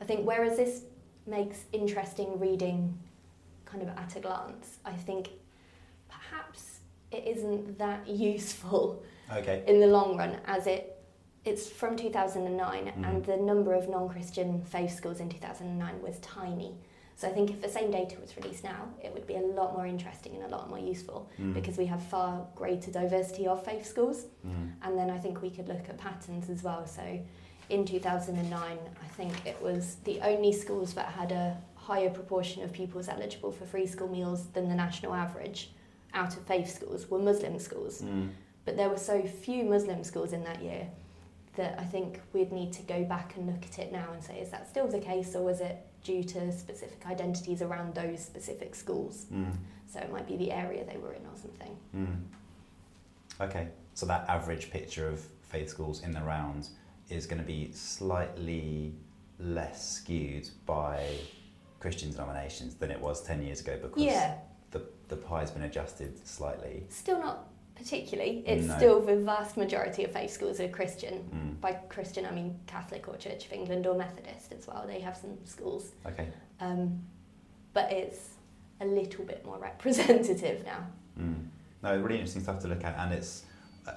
I 0.00 0.04
think 0.04 0.26
whereas 0.26 0.56
this 0.56 0.84
makes 1.26 1.66
interesting 1.72 2.40
reading 2.40 2.98
kind 3.66 3.82
of 3.82 3.90
at 3.90 4.16
a 4.16 4.20
glance, 4.20 4.78
I 4.84 4.92
think 4.94 5.28
perhaps 6.08 6.80
it 7.10 7.24
isn't 7.26 7.78
that 7.78 8.08
useful 8.08 9.02
Okay. 9.36 9.62
in 9.66 9.80
the 9.80 9.86
long 9.86 10.16
run 10.16 10.38
as 10.46 10.66
it 10.66 10.88
it's 11.44 11.68
from 11.68 11.96
2009 11.96 12.84
Mhm. 12.86 13.04
and 13.08 13.24
the 13.24 13.36
number 13.36 13.74
of 13.74 13.88
non-christian 13.88 14.62
faith 14.62 14.92
schools 14.94 15.18
in 15.18 15.28
2009 15.28 16.00
was 16.00 16.20
tiny 16.20 16.76
so 17.22 17.28
i 17.28 17.32
think 17.36 17.50
if 17.50 17.60
the 17.62 17.68
same 17.78 17.90
data 17.90 18.14
was 18.20 18.30
released 18.36 18.64
now 18.64 18.80
it 19.06 19.10
would 19.14 19.26
be 19.32 19.36
a 19.36 19.46
lot 19.60 19.70
more 19.76 19.86
interesting 19.86 20.32
and 20.36 20.44
a 20.44 20.48
lot 20.56 20.68
more 20.72 20.78
useful 20.92 21.20
Mm. 21.40 21.54
because 21.58 21.76
we 21.82 21.86
have 21.86 22.02
far 22.14 22.30
greater 22.60 22.90
diversity 23.00 23.44
of 23.52 23.58
faith 23.68 23.84
schools 23.92 24.18
Mm. 24.46 24.72
and 24.84 24.92
then 24.98 25.08
i 25.16 25.18
think 25.24 25.34
we 25.46 25.50
could 25.56 25.68
look 25.72 25.86
at 25.92 25.96
patterns 26.08 26.46
as 26.54 26.60
well 26.68 26.82
so 26.98 27.04
in 27.74 27.80
2009 27.84 28.78
i 29.06 29.08
think 29.18 29.32
it 29.52 29.58
was 29.68 29.84
the 30.08 30.16
only 30.30 30.52
schools 30.52 30.94
that 30.98 31.06
had 31.20 31.30
a 31.32 31.56
higher 31.90 32.10
proportion 32.10 32.62
of 32.64 32.72
pupils 32.72 33.08
eligible 33.08 33.52
for 33.58 33.64
free 33.74 33.86
school 33.94 34.08
meals 34.08 34.40
than 34.54 34.68
the 34.72 34.74
national 34.86 35.12
average 35.14 35.60
out 36.14 36.32
of 36.36 36.42
faith 36.52 36.68
schools 36.78 37.08
were 37.10 37.18
muslim 37.30 37.58
schools 37.68 38.02
Mm. 38.02 38.28
but 38.64 38.76
there 38.78 38.88
were 38.94 39.02
so 39.12 39.16
few 39.46 39.60
Muslim 39.76 40.00
schools 40.10 40.32
in 40.32 40.42
that 40.50 40.60
year 40.68 40.84
that 41.58 41.72
I 41.84 41.86
think 41.94 42.08
we'd 42.34 42.52
need 42.60 42.70
to 42.78 42.82
go 42.94 42.98
back 43.14 43.28
and 43.36 43.42
look 43.50 43.62
at 43.70 43.76
it 43.84 43.90
now 44.00 44.06
and 44.14 44.20
say, 44.28 44.36
is 44.44 44.50
that 44.54 44.62
still 44.72 44.86
the 44.96 45.00
case, 45.12 45.30
or 45.38 45.42
was 45.50 45.60
it 45.60 45.76
due 46.02 46.24
to 46.24 46.52
specific 46.52 47.04
identities 47.06 47.62
around 47.62 47.94
those 47.94 48.24
specific 48.24 48.74
schools? 48.74 49.26
Mm. 49.32 49.52
So 49.92 50.00
it 50.00 50.10
might 50.12 50.26
be 50.26 50.36
the 50.36 50.50
area 50.52 50.84
they 50.84 50.96
were 50.96 51.12
in 51.12 51.22
or 51.22 51.36
something. 51.36 51.76
Mm. 51.96 52.22
Okay, 53.40 53.68
so 53.94 54.06
that 54.06 54.28
average 54.28 54.70
picture 54.70 55.08
of 55.08 55.20
faith 55.42 55.68
schools 55.68 56.02
in 56.02 56.12
the 56.12 56.20
round 56.22 56.68
is 57.08 57.26
going 57.26 57.40
to 57.40 57.46
be 57.46 57.70
slightly 57.72 58.94
less 59.38 59.90
skewed 59.96 60.48
by 60.66 61.04
Christian 61.80 62.10
denominations 62.10 62.74
than 62.74 62.90
it 62.90 63.00
was 63.00 63.22
10 63.22 63.42
years 63.42 63.60
ago 63.60 63.78
because 63.82 64.02
Yeah, 64.02 64.36
the, 64.70 64.82
the 65.08 65.16
pie's 65.16 65.50
been 65.50 65.64
adjusted 65.64 66.26
slightly. 66.26 66.84
still 66.88 67.18
not 67.18 67.48
particularly. 67.74 68.44
It's 68.46 68.66
No. 68.66 68.76
still 68.76 69.00
the 69.00 69.16
vast 69.16 69.56
majority 69.56 70.04
of 70.04 70.12
faith 70.12 70.30
schools 70.30 70.60
are 70.60 70.68
Christian. 70.68 71.14
Mm. 71.34 71.60
By 71.60 71.72
Christian, 71.88 72.26
I 72.26 72.30
mean 72.30 72.58
Catholic 72.66 73.08
or 73.08 73.16
Church 73.16 73.46
of 73.46 73.52
England 73.52 73.86
or 73.86 73.94
Methodist 73.96 74.52
as 74.52 74.66
well. 74.66 74.84
They 74.86 75.00
have 75.00 75.16
some 75.16 75.38
schools. 75.44 75.92
Okay. 76.06 76.28
Um, 76.60 77.02
but 77.72 77.90
it's 77.90 78.30
a 78.80 78.84
little 78.86 79.24
bit 79.24 79.44
more 79.44 79.58
representative 79.70 80.64
now. 80.64 80.86
Mm. 81.18 81.46
No, 81.82 81.96
really 82.00 82.16
interesting 82.16 82.42
stuff 82.42 82.60
to 82.60 82.68
look 82.68 82.84
at, 82.84 82.96
and 82.98 83.12
it's. 83.12 83.44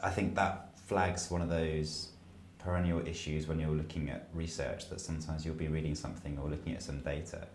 I 0.03 0.09
think 0.09 0.33
that 0.35 0.79
flags 0.79 1.29
one 1.29 1.41
of 1.41 1.49
those 1.49 2.09
perennial 2.57 3.05
issues 3.07 3.47
when 3.47 3.59
you're 3.59 3.69
looking 3.75 4.09
at 4.09 4.27
research 4.33 4.89
that 4.89 4.99
sometimes 4.99 5.45
you'll 5.45 5.53
be 5.53 5.67
reading 5.67 5.93
something 5.93 6.39
or 6.39 6.49
looking 6.49 6.73
at 6.73 6.81
some 6.81 6.99
data, 7.01 7.47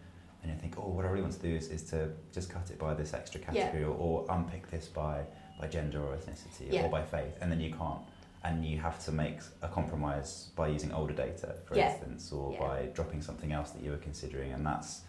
and 0.43 0.53
you 0.53 0.57
think, 0.59 0.77
oh, 0.79 0.89
what 0.89 1.05
I 1.05 1.09
really 1.09 1.23
want 1.23 1.35
to 1.35 1.43
do 1.43 1.53
is, 1.53 1.67
is 1.69 1.83
to 1.91 2.11
just 2.33 2.49
cut 2.51 2.71
it 2.71 2.79
by 2.79 2.95
this 2.95 3.13
extra 3.15 3.41
Yeah. 3.41 3.47
category 3.65 3.83
or, 3.85 3.97
or 3.97 4.27
unpick 4.31 4.71
this 4.71 4.87
by 4.87 5.23
by 5.61 5.67
gender 5.69 6.03
or 6.03 6.17
ethnicity 6.17 6.73
Yeah. 6.73 6.85
or 6.85 6.89
by 6.89 7.03
faith, 7.03 7.37
and 7.41 7.51
then 7.53 7.61
you 7.61 7.73
can't. 7.75 8.01
And 8.43 8.65
you 8.65 8.79
have 8.79 9.05
to 9.05 9.13
make 9.13 9.39
a 9.61 9.69
compromise 9.69 10.49
by 10.57 10.69
using 10.69 10.93
older 10.93 11.13
data, 11.13 11.57
for 11.67 11.77
Yeah. 11.77 11.93
instance, 11.93 12.33
or 12.33 12.57
by 12.59 12.87
dropping 12.95 13.21
something 13.21 13.53
else 13.53 13.71
that 13.73 13.83
you 13.83 13.91
were 13.91 13.99
considering, 13.99 14.53
and 14.53 14.65
that's 14.67 15.03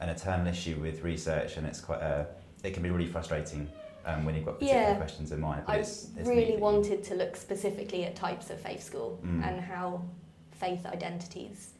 an 0.00 0.10
eternal 0.10 0.46
issue 0.46 0.78
with 0.80 1.02
research, 1.02 1.56
and 1.56 1.66
it's 1.66 1.80
quite 1.80 2.02
a, 2.02 2.26
it 2.62 2.74
can 2.74 2.82
be 2.82 2.90
really 2.90 3.06
frustrating 3.10 3.68
um, 4.06 4.26
when 4.26 4.34
you've 4.34 4.44
got 4.44 4.58
particular 4.58 4.82
Yeah. 4.82 4.94
questions 4.96 5.32
in 5.32 5.40
mind. 5.40 5.62
But 5.66 5.76
I 5.76 5.78
it's, 5.78 6.10
it's 6.14 6.28
really 6.28 6.58
wanted 6.58 7.02
to 7.04 7.14
look 7.14 7.36
specifically 7.36 8.04
at 8.04 8.14
types 8.14 8.50
of 8.50 8.60
faith 8.60 8.82
school 8.82 9.18
Mm. 9.24 9.42
and 9.48 9.60
how 9.62 10.02
faith 10.50 10.84
identities 10.84 11.72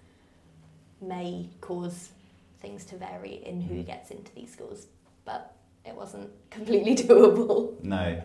may 1.02 1.50
cause 1.60 2.12
things 2.60 2.86
to 2.86 2.96
vary 2.96 3.44
in 3.44 3.60
who 3.60 3.74
Mm. 3.74 3.86
gets 3.86 4.10
into 4.10 4.34
these 4.34 4.50
schools, 4.50 4.86
but 5.26 5.53
it 5.84 5.94
wasn't 5.94 6.30
completely 6.50 6.94
doable. 7.06 7.82
No, 7.82 8.22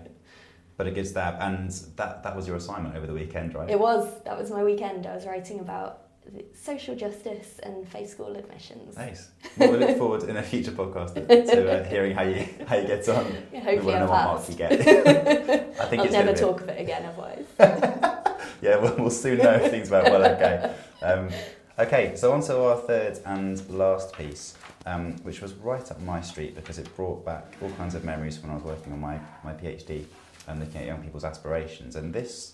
but 0.78 0.88
a 0.88 0.92
good 0.92 1.08
stab, 1.08 1.36
and 1.42 1.70
that 1.98 2.24
that 2.24 2.36
was 2.36 2.48
your 2.48 2.56
assignment 2.58 2.96
over 2.96 3.06
the 3.06 3.14
weekend, 3.14 3.56
right? 3.56 3.70
It 3.70 3.80
was, 3.80 4.24
that 4.24 4.38
was 4.38 4.50
my 4.52 4.64
weekend. 4.64 5.06
I 5.06 5.16
was 5.16 5.26
writing 5.26 5.60
about 5.60 6.10
social 6.54 6.96
justice 6.96 7.60
and 7.64 7.88
faith 7.88 8.10
school 8.10 8.36
admissions. 8.36 8.96
Nice. 8.98 9.30
Well, 9.58 9.72
we 9.72 9.78
look 9.78 9.98
forward 9.98 10.24
in 10.24 10.38
a 10.38 10.44
future 10.44 10.72
podcast 10.72 11.14
to 11.16 11.82
uh, 11.82 11.84
hearing 11.90 12.16
how 12.16 12.24
you 12.24 12.48
how 12.68 12.78
you 12.78 12.88
get 12.88 13.08
on. 13.10 13.26
Yeah, 13.26 13.60
we 13.60 13.60
hopefully 13.60 13.76
want 13.76 13.86
to 13.86 13.92
I 13.96 14.00
know 14.00 14.10
what 14.10 14.24
mark 14.26 14.50
you 14.50 14.56
get. 14.56 14.72
I 15.80 15.86
think 15.86 16.04
I'll 16.04 16.12
never 16.12 16.34
talk 16.34 16.62
of 16.62 16.70
it 16.70 16.80
again 16.80 17.06
otherwise. 17.06 17.46
Yeah, 17.60 18.40
yeah, 18.62 18.78
we'll, 18.78 18.96
we'll 18.98 19.10
soon 19.10 19.40
know 19.40 19.54
if 19.54 19.72
things 19.72 19.90
went 19.90 20.06
well. 20.06 20.26
Okay. 20.26 20.76
Um, 21.02 21.30
okay, 21.78 22.16
so 22.16 22.32
on 22.34 22.42
to 22.42 22.62
our 22.62 22.78
third 22.78 23.20
and 23.26 23.68
last 23.70 24.14
piece, 24.14 24.56
um, 24.86 25.14
which 25.24 25.42
was 25.42 25.54
right 25.54 25.92
up 25.92 26.00
my 26.02 26.22
street 26.22 26.56
because 26.56 26.78
it 26.78 26.94
brought 26.96 27.26
back 27.26 27.56
all 27.62 27.72
kinds 27.72 27.96
of 27.96 28.04
memories 28.04 28.40
when 28.40 28.52
I 28.52 28.56
was 28.56 28.64
working 28.64 28.94
on 28.94 29.00
my, 29.00 29.20
my 29.44 29.54
PhD 29.54 30.06
and 30.48 30.60
looking 30.60 30.82
at 30.82 30.88
young 30.88 31.02
people's 31.02 31.24
aspirations. 31.24 31.96
And 31.96 32.14
this, 32.14 32.54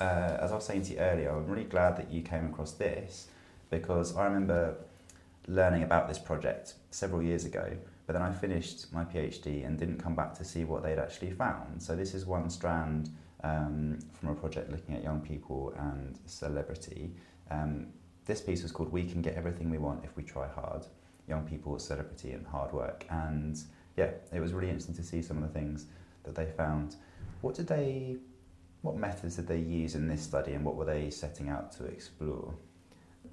uh, 0.00 0.38
as 0.40 0.52
I 0.52 0.56
was 0.56 0.64
saying 0.64 0.82
to 0.84 0.94
you 0.94 0.98
earlier, 0.98 1.30
I'm 1.30 1.46
really 1.46 1.64
glad 1.64 1.96
that 1.96 2.10
you 2.10 2.22
came 2.22 2.46
across 2.46 2.72
this 2.72 3.28
because 3.70 4.16
I 4.16 4.24
remember 4.24 4.76
learning 5.46 5.82
about 5.82 6.08
this 6.08 6.18
project 6.18 6.74
several 6.90 7.22
years 7.22 7.44
ago, 7.44 7.76
but 8.06 8.14
then 8.14 8.22
I 8.22 8.32
finished 8.32 8.92
my 8.92 9.04
PhD 9.04 9.66
and 9.66 9.78
didn't 9.78 9.98
come 9.98 10.14
back 10.14 10.34
to 10.34 10.44
see 10.44 10.64
what 10.64 10.82
they'd 10.82 10.98
actually 10.98 11.30
found. 11.32 11.82
So 11.82 11.94
this 11.94 12.14
is 12.14 12.26
one 12.26 12.50
strand 12.50 13.10
um, 13.42 13.98
from 14.14 14.30
a 14.30 14.34
project 14.34 14.70
looking 14.70 14.96
at 14.96 15.02
young 15.02 15.20
people 15.20 15.74
and 15.78 16.18
celebrity. 16.26 17.12
Um, 17.50 17.88
this 18.24 18.40
piece 18.40 18.62
was 18.62 18.72
called 18.72 18.90
We 18.90 19.04
Can 19.04 19.22
Get 19.22 19.34
Everything 19.34 19.70
We 19.70 19.78
Want 19.78 20.04
If 20.04 20.16
We 20.16 20.22
Try 20.22 20.48
Hard 20.48 20.86
Young 21.28 21.46
People, 21.46 21.78
Celebrity 21.78 22.32
and 22.32 22.46
Hard 22.46 22.72
Work. 22.72 23.06
And 23.10 23.58
yeah, 23.96 24.10
it 24.32 24.40
was 24.40 24.52
really 24.52 24.68
interesting 24.68 24.94
to 24.96 25.02
see 25.02 25.22
some 25.22 25.42
of 25.42 25.42
the 25.42 25.58
things 25.58 25.86
that 26.24 26.34
they 26.34 26.46
found. 26.46 26.96
What 27.40 27.54
did 27.54 27.66
they, 27.66 28.16
what 28.82 28.96
methods 28.96 29.36
did 29.36 29.46
they 29.46 29.58
use 29.58 29.94
in 29.94 30.08
this 30.08 30.22
study 30.22 30.52
and 30.52 30.64
what 30.64 30.76
were 30.76 30.84
they 30.84 31.10
setting 31.10 31.48
out 31.48 31.72
to 31.72 31.84
explore? 31.84 32.54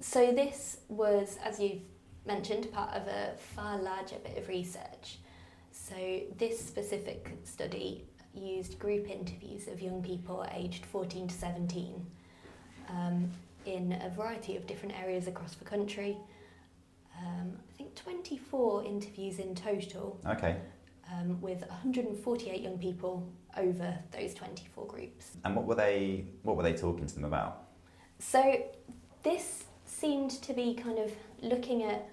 So 0.00 0.32
this 0.32 0.78
was, 0.88 1.38
as 1.44 1.60
you've 1.60 1.82
mentioned, 2.26 2.72
part 2.72 2.94
of 2.94 3.06
a 3.06 3.34
far 3.54 3.80
larger 3.80 4.16
bit 4.24 4.38
of 4.38 4.48
research. 4.48 5.18
So 5.70 5.94
this 6.38 6.64
specific 6.64 7.36
study 7.44 8.04
used 8.34 8.78
group 8.78 9.08
interviews 9.08 9.68
of 9.68 9.80
young 9.80 10.02
people 10.02 10.46
aged 10.52 10.86
14 10.86 11.28
to 11.28 11.34
17 11.34 12.06
um, 12.88 13.30
in 13.66 13.92
a 13.92 14.10
variety 14.10 14.56
of 14.56 14.66
different 14.66 14.98
areas 15.00 15.26
across 15.26 15.54
the 15.54 15.64
country. 15.64 16.16
Um, 17.18 17.58
I 17.68 17.72
think 17.76 17.94
24 17.94 18.84
interviews 18.84 19.38
in 19.38 19.54
total. 19.54 20.20
Okay. 20.26 20.56
Um, 21.12 21.40
with 21.40 21.60
148 21.60 22.60
young 22.60 22.78
people 22.78 23.28
over 23.56 23.98
those 24.12 24.34
24 24.34 24.86
groups. 24.86 25.32
And 25.44 25.54
what 25.54 25.66
were 25.66 25.74
they? 25.74 26.24
What 26.42 26.56
were 26.56 26.62
they 26.62 26.72
talking 26.72 27.06
to 27.06 27.14
them 27.14 27.24
about? 27.24 27.64
So 28.18 28.64
this 29.22 29.64
seemed 29.84 30.30
to 30.42 30.54
be 30.54 30.74
kind 30.74 30.98
of 30.98 31.12
looking 31.42 31.82
at 31.82 32.08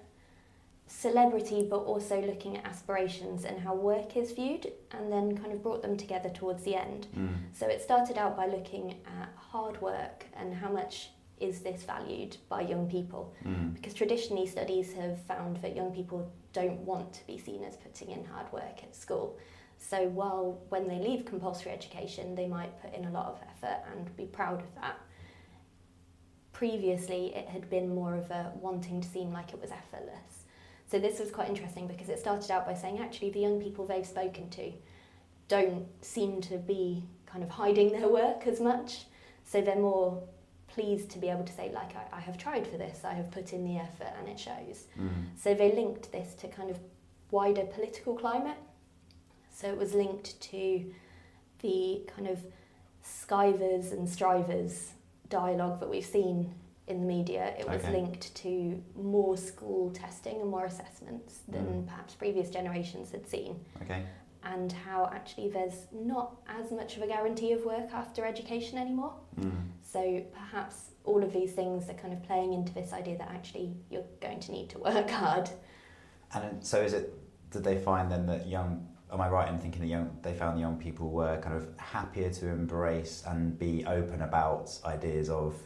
celebrity 0.90 1.66
but 1.70 1.78
also 1.78 2.20
looking 2.20 2.56
at 2.56 2.66
aspirations 2.66 3.44
and 3.44 3.60
how 3.60 3.72
work 3.74 4.16
is 4.16 4.32
viewed 4.32 4.72
and 4.90 5.10
then 5.10 5.38
kind 5.38 5.52
of 5.52 5.62
brought 5.62 5.82
them 5.82 5.96
together 5.96 6.28
towards 6.28 6.64
the 6.64 6.74
end. 6.74 7.06
Mm. 7.16 7.36
So 7.52 7.66
it 7.66 7.80
started 7.80 8.18
out 8.18 8.36
by 8.36 8.46
looking 8.46 8.96
at 9.20 9.32
hard 9.36 9.80
work 9.80 10.26
and 10.36 10.52
how 10.52 10.68
much 10.68 11.10
is 11.40 11.60
this 11.60 11.82
valued 11.82 12.36
by 12.48 12.60
young 12.60 12.88
people 12.88 13.32
Mm. 13.44 13.74
because 13.74 13.94
traditionally 13.94 14.46
studies 14.46 14.92
have 14.92 15.20
found 15.22 15.56
that 15.62 15.74
young 15.74 15.92
people 15.92 16.30
don't 16.52 16.80
want 16.80 17.12
to 17.14 17.26
be 17.26 17.38
seen 17.38 17.64
as 17.64 17.76
putting 17.76 18.10
in 18.10 18.24
hard 18.24 18.52
work 18.52 18.82
at 18.82 18.94
school. 18.94 19.36
So 19.78 20.08
while 20.08 20.60
when 20.68 20.86
they 20.88 20.98
leave 20.98 21.24
compulsory 21.24 21.72
education 21.72 22.34
they 22.34 22.46
might 22.46 22.80
put 22.82 22.92
in 22.94 23.06
a 23.06 23.10
lot 23.10 23.26
of 23.32 23.38
effort 23.50 23.78
and 23.90 24.14
be 24.16 24.26
proud 24.26 24.60
of 24.60 24.74
that, 24.74 24.96
previously 26.52 27.34
it 27.34 27.48
had 27.48 27.70
been 27.70 27.94
more 27.94 28.14
of 28.16 28.30
a 28.30 28.52
wanting 28.60 29.00
to 29.00 29.08
seem 29.08 29.32
like 29.32 29.52
it 29.52 29.60
was 29.60 29.70
effortless. 29.70 30.44
So 30.90 30.98
this 30.98 31.20
was 31.20 31.30
quite 31.30 31.48
interesting 31.48 31.86
because 31.86 32.08
it 32.08 32.18
started 32.18 32.50
out 32.50 32.66
by 32.66 32.74
saying 32.74 32.98
actually 32.98 33.30
the 33.30 33.40
young 33.40 33.60
people 33.60 33.86
they've 33.86 34.06
spoken 34.06 34.50
to 34.50 34.72
don't 35.48 35.86
seem 36.04 36.40
to 36.42 36.58
be 36.58 37.04
kind 37.26 37.42
of 37.44 37.50
hiding 37.50 37.92
their 37.92 38.08
work 38.08 38.46
as 38.46 38.60
much. 38.60 39.06
So 39.44 39.60
they're 39.60 39.76
more 39.76 40.22
pleased 40.74 41.10
to 41.10 41.18
be 41.18 41.28
able 41.28 41.44
to 41.44 41.52
say 41.52 41.70
like 41.72 41.92
I, 41.96 42.18
I 42.18 42.20
have 42.20 42.36
tried 42.38 42.66
for 42.66 42.76
this, 42.78 43.04
I 43.04 43.12
have 43.14 43.30
put 43.30 43.52
in 43.52 43.64
the 43.64 43.76
effort 43.78 44.12
and 44.18 44.28
it 44.28 44.38
shows. 44.38 44.86
Mm. 44.98 45.08
So 45.36 45.54
they 45.54 45.72
linked 45.72 46.10
this 46.12 46.34
to 46.34 46.48
kind 46.48 46.70
of 46.70 46.78
wider 47.30 47.64
political 47.64 48.14
climate. 48.14 48.56
So 49.52 49.68
it 49.68 49.76
was 49.76 49.94
linked 49.94 50.40
to 50.52 50.92
the 51.62 52.02
kind 52.14 52.28
of 52.28 52.38
skivers 53.04 53.92
and 53.92 54.08
strivers 54.08 54.92
dialogue 55.28 55.80
that 55.80 55.88
we've 55.88 56.04
seen 56.04 56.52
in 56.86 57.00
the 57.00 57.06
media. 57.06 57.54
It 57.58 57.68
was 57.68 57.82
Okay. 57.82 57.92
linked 57.92 58.34
to 58.36 58.82
more 58.96 59.36
school 59.36 59.90
testing 59.92 60.40
and 60.40 60.50
more 60.50 60.64
assessments 60.66 61.40
than 61.48 61.64
Mm. 61.66 61.86
perhaps 61.86 62.14
previous 62.14 62.50
generations 62.50 63.12
had 63.12 63.26
seen. 63.28 63.60
Okay. 63.82 64.02
And 64.42 64.72
how 64.72 65.10
actually 65.12 65.50
there's 65.50 65.86
not 65.92 66.40
as 66.48 66.70
much 66.72 66.96
of 66.96 67.02
a 67.02 67.06
guarantee 67.06 67.52
of 67.52 67.64
work 67.64 67.92
after 67.92 68.24
education 68.24 68.78
anymore. 68.78 69.14
Mm. 69.38 69.68
So 69.82 70.24
perhaps 70.32 70.90
all 71.04 71.22
of 71.22 71.32
these 71.32 71.52
things 71.52 71.88
are 71.88 71.94
kind 71.94 72.12
of 72.12 72.22
playing 72.22 72.52
into 72.52 72.72
this 72.72 72.92
idea 72.92 73.18
that 73.18 73.30
actually 73.30 73.74
you're 73.90 74.04
going 74.20 74.40
to 74.40 74.52
need 74.52 74.70
to 74.70 74.78
work 74.78 75.10
hard. 75.22 75.50
And 76.32 76.64
so 76.64 76.80
is 76.80 76.92
it? 76.92 77.14
Did 77.50 77.64
they 77.64 77.78
find 77.78 78.10
then 78.10 78.26
that 78.26 78.46
young? 78.46 78.86
Am 79.12 79.20
I 79.20 79.28
right 79.28 79.48
in 79.48 79.58
thinking 79.58 79.82
that 79.82 79.88
young? 79.88 80.16
They 80.22 80.34
found 80.34 80.56
the 80.56 80.60
young 80.60 80.76
people 80.76 81.10
were 81.10 81.40
kind 81.40 81.56
of 81.56 81.68
happier 81.78 82.30
to 82.30 82.48
embrace 82.48 83.24
and 83.26 83.58
be 83.58 83.84
open 83.84 84.22
about 84.22 84.70
ideas 84.84 85.28
of 85.28 85.56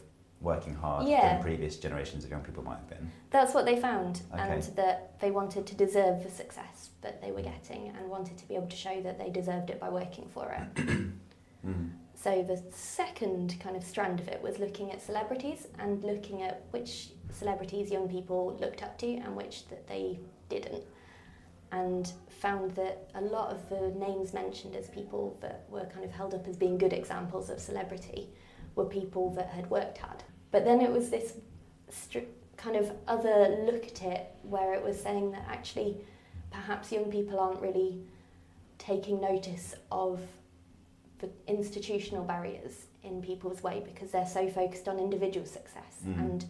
working 0.41 0.75
hard 0.75 1.07
Yeah. 1.07 1.33
than 1.35 1.41
previous 1.43 1.77
generations 1.77 2.23
of 2.23 2.29
young 2.29 2.41
people 2.43 2.63
might 2.63 2.77
have 2.77 2.89
been. 2.89 3.11
That's 3.31 3.53
what 3.53 3.65
they 3.65 3.79
found, 3.79 4.21
Okay. 4.33 4.41
and 4.43 4.63
that 4.75 5.19
they 5.19 5.31
wanted 5.31 5.65
to 5.67 5.75
deserve 5.75 6.23
the 6.23 6.29
success 6.29 6.89
that 7.01 7.21
they 7.21 7.31
were 7.31 7.41
getting 7.41 7.89
and 7.89 8.09
wanted 8.09 8.37
to 8.37 8.47
be 8.47 8.55
able 8.55 8.67
to 8.67 8.75
show 8.75 9.01
that 9.01 9.17
they 9.17 9.29
deserved 9.29 9.69
it 9.69 9.79
by 9.79 9.89
working 9.89 10.27
for 10.29 10.51
it. 10.51 10.85
Mm. 11.65 11.89
so, 12.13 12.43
the 12.43 12.61
second 12.71 13.59
kind 13.59 13.75
of 13.75 13.83
strand 13.83 14.19
of 14.19 14.27
it 14.27 14.39
was 14.39 14.59
looking 14.59 14.91
at 14.91 15.01
celebrities 15.01 15.67
and 15.79 16.03
looking 16.03 16.43
at 16.43 16.61
which 16.69 17.09
celebrities 17.31 17.89
young 17.89 18.07
people 18.07 18.55
looked 18.59 18.83
up 18.83 18.99
to 18.99 19.07
and 19.15 19.35
which 19.35 19.67
that 19.69 19.87
they 19.87 20.19
didn't. 20.47 20.83
And 21.71 22.13
found 22.29 22.75
that 22.75 23.09
a 23.15 23.21
lot 23.21 23.49
of 23.51 23.67
the 23.69 23.89
names 23.97 24.31
mentioned 24.31 24.75
as 24.75 24.89
people 24.89 25.37
that 25.41 25.63
were 25.69 25.85
kind 25.85 26.05
of 26.05 26.11
held 26.11 26.35
up 26.35 26.47
as 26.47 26.55
being 26.55 26.77
good 26.77 26.93
examples 26.93 27.49
of 27.49 27.59
celebrity 27.59 28.29
were 28.75 28.85
people 28.85 29.31
that 29.31 29.47
had 29.49 29.67
worked 29.71 29.97
hard. 29.97 30.23
But 30.55 30.63
then 30.63 30.79
it 30.79 30.89
was 30.89 31.09
this 31.09 31.33
str- 31.89 32.31
kind 32.55 32.77
of 32.77 32.89
other 33.09 33.57
look 33.65 33.87
at 33.87 34.01
it 34.03 34.31
where 34.43 34.73
it 34.73 34.81
was 34.81 34.97
saying 34.97 35.31
that 35.31 35.43
actually 35.49 35.97
perhaps 36.49 36.93
young 36.93 37.11
people 37.11 37.41
aren't 37.41 37.59
really 37.59 37.99
taking 38.77 39.19
notice 39.19 39.75
of 39.91 40.21
the 41.19 41.29
institutional 41.47 42.23
barriers 42.23 42.85
in 43.03 43.21
people's 43.21 43.63
way 43.63 43.83
because 43.83 44.11
they're 44.11 44.25
so 44.25 44.49
focused 44.49 44.87
on 44.87 44.97
individual 44.97 45.45
success. 45.45 45.95
Mm. 46.07 46.19
and 46.19 46.45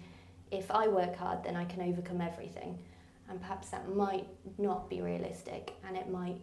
if 0.52 0.70
I 0.70 0.88
work 0.88 1.15
hard 1.15 1.44
then 1.44 1.56
I 1.56 1.65
can 1.65 1.82
overcome 1.82 2.22
everything. 2.22 2.78
And 3.28 3.41
perhaps 3.41 3.72
that 3.72 3.89
might 3.96 4.28
not 4.60 4.88
be 4.88 5.02
realistic 5.02 5.74
and 5.88 5.98
it 5.98 6.12
might 6.12 6.38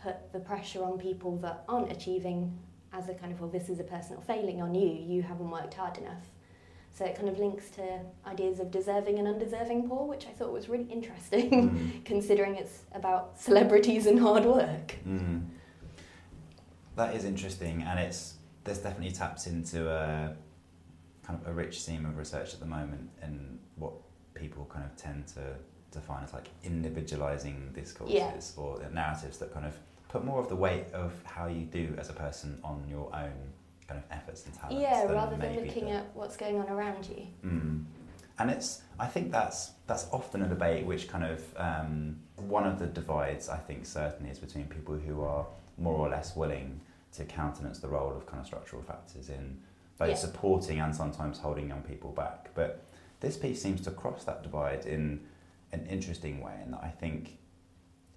put 0.00 0.32
the 0.32 0.38
pressure 0.38 0.84
on 0.84 0.96
people 0.96 1.38
that 1.38 1.64
aren't 1.68 1.90
achieving 1.90 2.56
as 2.92 3.08
a 3.08 3.14
kind 3.14 3.32
of 3.32 3.40
well 3.40 3.50
this 3.50 3.68
is 3.68 3.80
a 3.80 3.88
personal 3.96 4.20
failing 4.20 4.62
on 4.62 4.76
you. 4.76 4.90
You 4.90 5.22
haven't 5.22 5.50
worked 5.50 5.74
hard 5.74 5.98
enough 5.98 6.22
so 6.92 7.04
it 7.04 7.14
kind 7.16 7.28
of 7.28 7.38
links 7.38 7.70
to 7.70 7.82
ideas 8.26 8.60
of 8.60 8.70
deserving 8.70 9.18
and 9.18 9.26
undeserving 9.28 9.88
poor 9.88 10.06
which 10.06 10.26
I 10.26 10.30
thought 10.30 10.52
was 10.52 10.68
really 10.68 10.84
interesting 10.90 11.50
Mm. 11.70 12.04
considering 12.12 12.56
it's 12.56 12.80
about 12.94 13.38
celebrities 13.40 14.06
and 14.06 14.18
hard 14.18 14.44
work 14.44 14.96
Mm. 15.06 15.46
That 16.96 17.14
is 17.14 17.24
interesting, 17.24 17.82
and 17.82 17.98
it's 17.98 18.34
there's 18.64 18.78
definitely 18.78 19.12
taps 19.12 19.46
into 19.46 19.88
a 19.88 20.34
kind 21.22 21.40
of 21.40 21.46
a 21.46 21.52
rich 21.52 21.80
seam 21.80 22.04
of 22.04 22.18
research 22.18 22.52
at 22.52 22.60
the 22.60 22.66
moment, 22.66 23.08
and 23.22 23.58
what 23.76 23.94
people 24.34 24.66
kind 24.70 24.84
of 24.84 24.94
tend 24.96 25.26
to 25.28 25.54
define 25.92 26.22
as 26.24 26.32
like 26.34 26.48
individualizing 26.62 27.70
discourses 27.74 28.14
Yeah. 28.14 28.62
or 28.62 28.80
narratives 28.92 29.38
that 29.38 29.52
kind 29.54 29.64
of 29.66 29.78
put 30.08 30.24
more 30.24 30.40
of 30.40 30.48
the 30.48 30.56
weight 30.56 30.86
of 30.92 31.12
how 31.24 31.46
you 31.46 31.64
do 31.64 31.94
as 31.98 32.10
a 32.10 32.12
person 32.12 32.58
on 32.64 32.84
your 32.88 33.08
own 33.14 33.52
kind 33.90 33.98
of 34.02 34.16
efforts 34.18 34.44
and 34.46 34.54
talents. 34.54 34.80
yeah 34.80 35.06
than 35.06 35.16
rather 35.16 35.36
than 35.36 35.56
looking 35.56 35.86
the- 35.86 35.90
at 35.98 36.14
what's 36.14 36.36
going 36.36 36.56
on 36.60 36.68
around 36.68 37.06
you 37.08 37.26
Mm. 37.44 37.84
And 38.38 38.50
it's, 38.50 38.80
I 38.98 39.06
think 39.06 39.30
that's 39.32 39.72
that's 39.86 40.06
often 40.12 40.40
a 40.40 40.48
debate 40.48 40.86
which 40.86 41.08
kind 41.08 41.24
of 41.24 41.40
um, 41.58 42.16
one 42.36 42.66
of 42.66 42.78
the 42.78 42.86
divides 42.86 43.50
I 43.50 43.58
think 43.58 43.84
certainly 43.84 44.30
is 44.30 44.38
between 44.38 44.64
people 44.66 44.94
who 44.94 45.20
are 45.22 45.44
more 45.76 45.98
or 45.98 46.08
less 46.08 46.34
willing 46.34 46.80
to 47.16 47.24
countenance 47.26 47.80
the 47.80 47.88
role 47.88 48.16
of 48.16 48.24
kind 48.24 48.40
of 48.40 48.46
structural 48.46 48.80
factors 48.82 49.28
in 49.28 49.60
both 49.98 50.08
Yeah. 50.08 50.14
supporting 50.14 50.80
and 50.80 50.96
sometimes 50.96 51.38
holding 51.38 51.68
young 51.68 51.82
people 51.82 52.12
back. 52.12 52.48
But 52.54 52.82
this 53.20 53.36
piece 53.36 53.60
seems 53.60 53.82
to 53.82 53.90
cross 53.90 54.24
that 54.24 54.42
divide 54.42 54.86
in 54.86 55.20
an 55.72 55.84
interesting 55.86 56.40
way, 56.40 56.56
and 56.64 56.74
I 56.76 56.88
think 57.00 57.36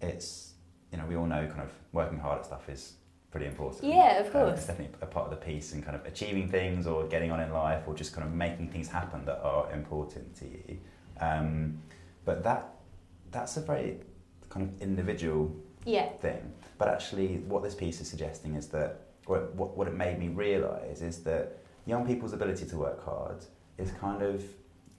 it's 0.02 0.54
you 0.92 0.98
know 1.00 1.06
we 1.06 1.16
all 1.18 1.26
know 1.26 1.48
kind 1.48 1.62
of 1.68 1.72
working 1.92 2.20
hard 2.20 2.40
at 2.40 2.46
stuff 2.46 2.70
is 2.70 2.94
pretty 3.34 3.48
important. 3.48 3.84
Yeah, 3.84 4.20
of 4.20 4.28
Um, 4.28 4.32
course. 4.32 4.60
it's 4.60 4.68
definitely 4.68 4.96
a 5.02 5.08
part 5.08 5.26
of 5.26 5.32
the 5.32 5.44
piece 5.44 5.74
and 5.74 5.84
kind 5.84 5.96
of 5.96 6.06
achieving 6.06 6.48
things 6.50 6.86
or 6.86 7.06
getting 7.08 7.32
on 7.32 7.40
in 7.40 7.52
life 7.52 7.82
or 7.88 7.96
just 7.96 8.14
kind 8.14 8.26
of 8.28 8.32
making 8.32 8.70
things 8.70 8.88
happen 8.88 9.26
that 9.26 9.40
are 9.42 9.72
important 9.74 10.36
to 10.36 10.46
you. 10.46 10.78
Um, 11.20 11.80
but 12.26 12.44
that 12.44 12.76
that's 13.32 13.58
a 13.58 13.62
very 13.62 13.98
kind 14.50 14.64
of 14.70 14.82
individual 14.82 15.52
yeah 15.84 16.10
thing. 16.26 16.44
But 16.78 16.88
actually, 16.90 17.30
what 17.52 17.64
this 17.64 17.74
piece 17.74 18.00
is 18.02 18.08
suggesting 18.08 18.54
is 18.54 18.68
that, 18.68 18.92
or 19.26 19.40
what, 19.60 19.76
what 19.78 19.88
it 19.88 19.96
made 19.96 20.20
me 20.20 20.28
realise 20.28 21.02
is 21.02 21.24
that 21.24 21.58
young 21.88 22.06
people's 22.06 22.34
ability 22.34 22.66
to 22.68 22.78
work 22.78 23.04
hard 23.04 23.40
is 23.80 23.90
kind 24.00 24.22
of 24.22 24.44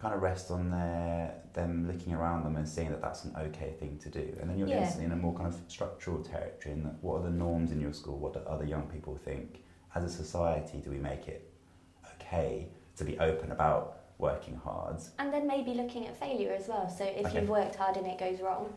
kind 0.04 0.14
of 0.14 0.20
rest 0.22 0.50
on 0.50 0.70
their 0.70 1.34
them 1.54 1.86
looking 1.90 2.12
around 2.12 2.44
them 2.44 2.56
and 2.56 2.68
seeing 2.68 2.90
that 2.90 3.00
that's 3.00 3.24
an 3.24 3.34
okay 3.38 3.72
thing 3.80 3.96
to 3.98 4.10
do, 4.10 4.36
and 4.40 4.50
then 4.50 4.58
you're 4.58 4.68
Yeah. 4.68 4.80
instantly 4.80 5.06
in 5.06 5.12
a 5.12 5.16
more 5.16 5.32
kind 5.32 5.46
of 5.46 5.58
structural 5.68 6.22
territory. 6.22 6.74
And 6.74 6.98
what 7.00 7.20
are 7.20 7.22
the 7.22 7.30
norms 7.30 7.70
in 7.72 7.80
your 7.80 7.94
school? 7.94 8.18
What 8.18 8.34
do 8.34 8.40
other 8.40 8.66
young 8.66 8.86
people 8.88 9.16
think? 9.16 9.64
As 9.94 10.04
a 10.04 10.08
society, 10.10 10.78
do 10.84 10.90
we 10.90 10.98
make 10.98 11.26
it 11.28 11.50
okay 12.14 12.68
to 12.96 13.04
be 13.04 13.18
open 13.18 13.50
about 13.52 14.00
working 14.18 14.56
hard? 14.56 14.96
And 15.18 15.32
then 15.32 15.46
maybe 15.46 15.72
looking 15.72 16.06
at 16.06 16.16
failure 16.18 16.52
as 16.52 16.68
well. 16.68 16.88
So 16.90 17.04
if 17.04 17.26
Okay. 17.26 17.40
you've 17.40 17.48
worked 17.48 17.76
hard 17.76 17.96
and 17.96 18.06
it 18.06 18.18
goes 18.18 18.40
wrong, 18.42 18.74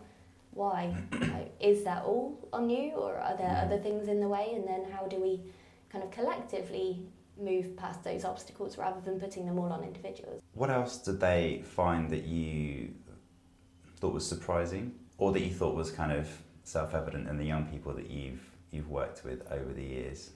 why? 0.51 0.95
Like, 1.37 1.51
is 1.59 1.83
that 1.83 2.03
all 2.05 2.47
on 2.53 2.69
you, 2.69 2.91
or 2.93 3.17
are 3.17 3.35
there 3.35 3.49
Mhm. 3.49 3.63
other 3.65 3.79
things 3.79 4.07
in 4.07 4.19
the 4.21 4.29
way? 4.29 4.53
And 4.55 4.65
then 4.67 4.85
how 4.91 5.07
do 5.07 5.17
we 5.19 5.41
kind 5.89 6.03
of 6.03 6.09
collectively 6.11 6.89
move 7.39 7.75
past 7.77 8.03
those 8.03 8.23
obstacles 8.25 8.77
rather 8.77 8.99
than 9.01 9.19
putting 9.19 9.45
them 9.45 9.59
all 9.59 9.71
on 9.71 9.83
individuals? 9.83 10.41
What 10.53 10.69
else 10.69 10.97
did 10.97 11.19
they 11.19 11.63
find 11.65 12.09
that 12.09 12.25
you 12.25 12.93
thought 13.99 14.13
was 14.13 14.27
surprising, 14.27 14.93
or 15.17 15.31
that 15.31 15.41
you 15.41 15.51
thought 15.51 15.75
was 15.75 15.91
kind 15.91 16.11
of 16.11 16.27
self-evident 16.63 17.27
in 17.27 17.37
the 17.37 17.45
young 17.45 17.65
people 17.65 17.93
that 17.93 18.09
you've 18.09 18.41
you've 18.71 18.89
worked 18.89 19.23
with 19.23 19.49
over 19.51 19.73
the 19.73 19.83
years? 19.83 20.31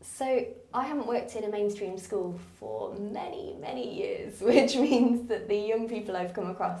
So 0.00 0.46
I 0.74 0.84
haven't 0.84 1.06
worked 1.06 1.36
in 1.36 1.44
a 1.44 1.48
mainstream 1.48 1.96
school 1.96 2.38
for 2.58 2.94
many, 2.94 3.56
many 3.60 3.96
years, 3.96 4.40
which 4.40 4.76
means 4.76 5.28
that 5.28 5.48
the 5.48 5.56
young 5.56 5.88
people 5.88 6.16
I've 6.16 6.34
come 6.34 6.50
across 6.50 6.80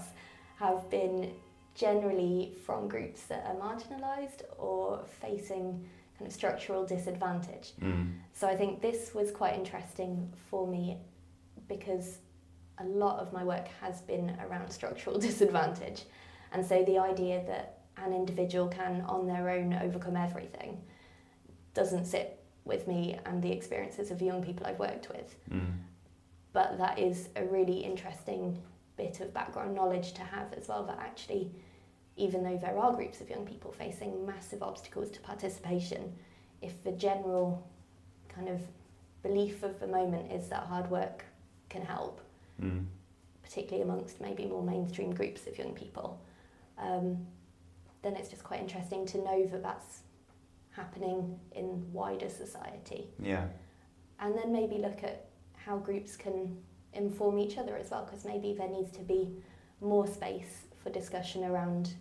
have 0.58 0.88
been 0.90 1.32
generally 1.74 2.54
from 2.66 2.88
groups 2.88 3.22
that 3.22 3.46
are 3.46 3.54
marginalised 3.54 4.42
or 4.58 5.04
facing 5.20 5.88
kind 6.22 6.26
of 6.30 6.32
structural 6.32 6.86
disadvantage. 6.86 7.72
Mm. 7.80 8.12
So 8.32 8.46
I 8.46 8.54
think 8.56 8.80
this 8.80 9.12
was 9.12 9.32
quite 9.32 9.54
interesting 9.54 10.32
for 10.50 10.66
me 10.68 10.98
because 11.68 12.18
a 12.78 12.84
lot 12.84 13.18
of 13.18 13.32
my 13.32 13.42
work 13.42 13.66
has 13.80 14.00
been 14.02 14.36
around 14.46 14.70
structural 14.70 15.18
disadvantage. 15.28 16.04
And 16.52 16.64
so 16.64 16.84
the 16.84 16.98
idea 16.98 17.44
that 17.46 17.80
an 17.96 18.12
individual 18.12 18.68
can 18.68 19.02
on 19.02 19.26
their 19.26 19.50
own 19.50 19.74
overcome 19.74 20.16
everything 20.16 20.80
doesn't 21.74 22.04
sit 22.04 22.38
with 22.64 22.86
me 22.86 23.18
and 23.26 23.42
the 23.42 23.50
experiences 23.50 24.10
of 24.12 24.22
young 24.22 24.42
people 24.42 24.64
I've 24.66 24.78
worked 24.78 25.08
with. 25.08 25.34
Mm. 25.50 25.72
But 26.52 26.78
that 26.78 26.98
is 26.98 27.30
a 27.34 27.44
really 27.44 27.78
interesting 27.78 28.62
bit 28.96 29.20
of 29.20 29.34
background 29.34 29.74
knowledge 29.74 30.12
to 30.12 30.22
have 30.22 30.52
as 30.52 30.68
well 30.68 30.84
that 30.84 30.98
actually 30.98 31.50
even 32.16 32.42
though 32.42 32.58
there 32.58 32.78
are 32.78 32.92
groups 32.92 33.20
of 33.20 33.30
young 33.30 33.44
people 33.46 33.72
facing 33.72 34.26
massive 34.26 34.62
obstacles 34.62 35.10
to 35.10 35.20
participation, 35.20 36.12
if 36.60 36.82
the 36.84 36.92
general 36.92 37.66
kind 38.28 38.48
of 38.48 38.60
belief 39.22 39.62
of 39.62 39.78
the 39.80 39.86
moment 39.86 40.30
is 40.32 40.48
that 40.48 40.64
hard 40.64 40.90
work 40.90 41.24
can 41.68 41.82
help, 41.82 42.20
Mm. 42.60 42.86
particularly 43.42 43.82
amongst 43.82 44.20
maybe 44.20 44.46
more 44.46 44.62
mainstream 44.62 45.12
groups 45.14 45.46
of 45.46 45.56
young 45.58 45.74
people, 45.74 46.20
um, 46.78 47.26
then 48.02 48.14
it's 48.16 48.28
just 48.28 48.44
quite 48.44 48.60
interesting 48.60 49.06
to 49.06 49.18
know 49.18 49.46
that 49.46 49.62
that's 49.62 50.02
happening 50.70 51.38
in 51.52 51.92
wider 51.92 52.28
society. 52.28 53.08
Yeah. 53.18 53.48
And 54.18 54.36
then 54.36 54.52
maybe 54.52 54.78
look 54.78 55.02
at 55.04 55.26
how 55.56 55.78
groups 55.78 56.16
can 56.16 56.56
inform 56.92 57.38
each 57.38 57.58
other 57.58 57.76
as 57.76 57.90
well, 57.90 58.04
because 58.04 58.24
maybe 58.24 58.54
there 58.54 58.68
needs 58.68 58.90
to 58.92 59.02
be 59.02 59.34
more 59.80 60.06
space 60.06 60.66
for 60.82 60.90
discussion 60.90 61.44
around, 61.44 61.94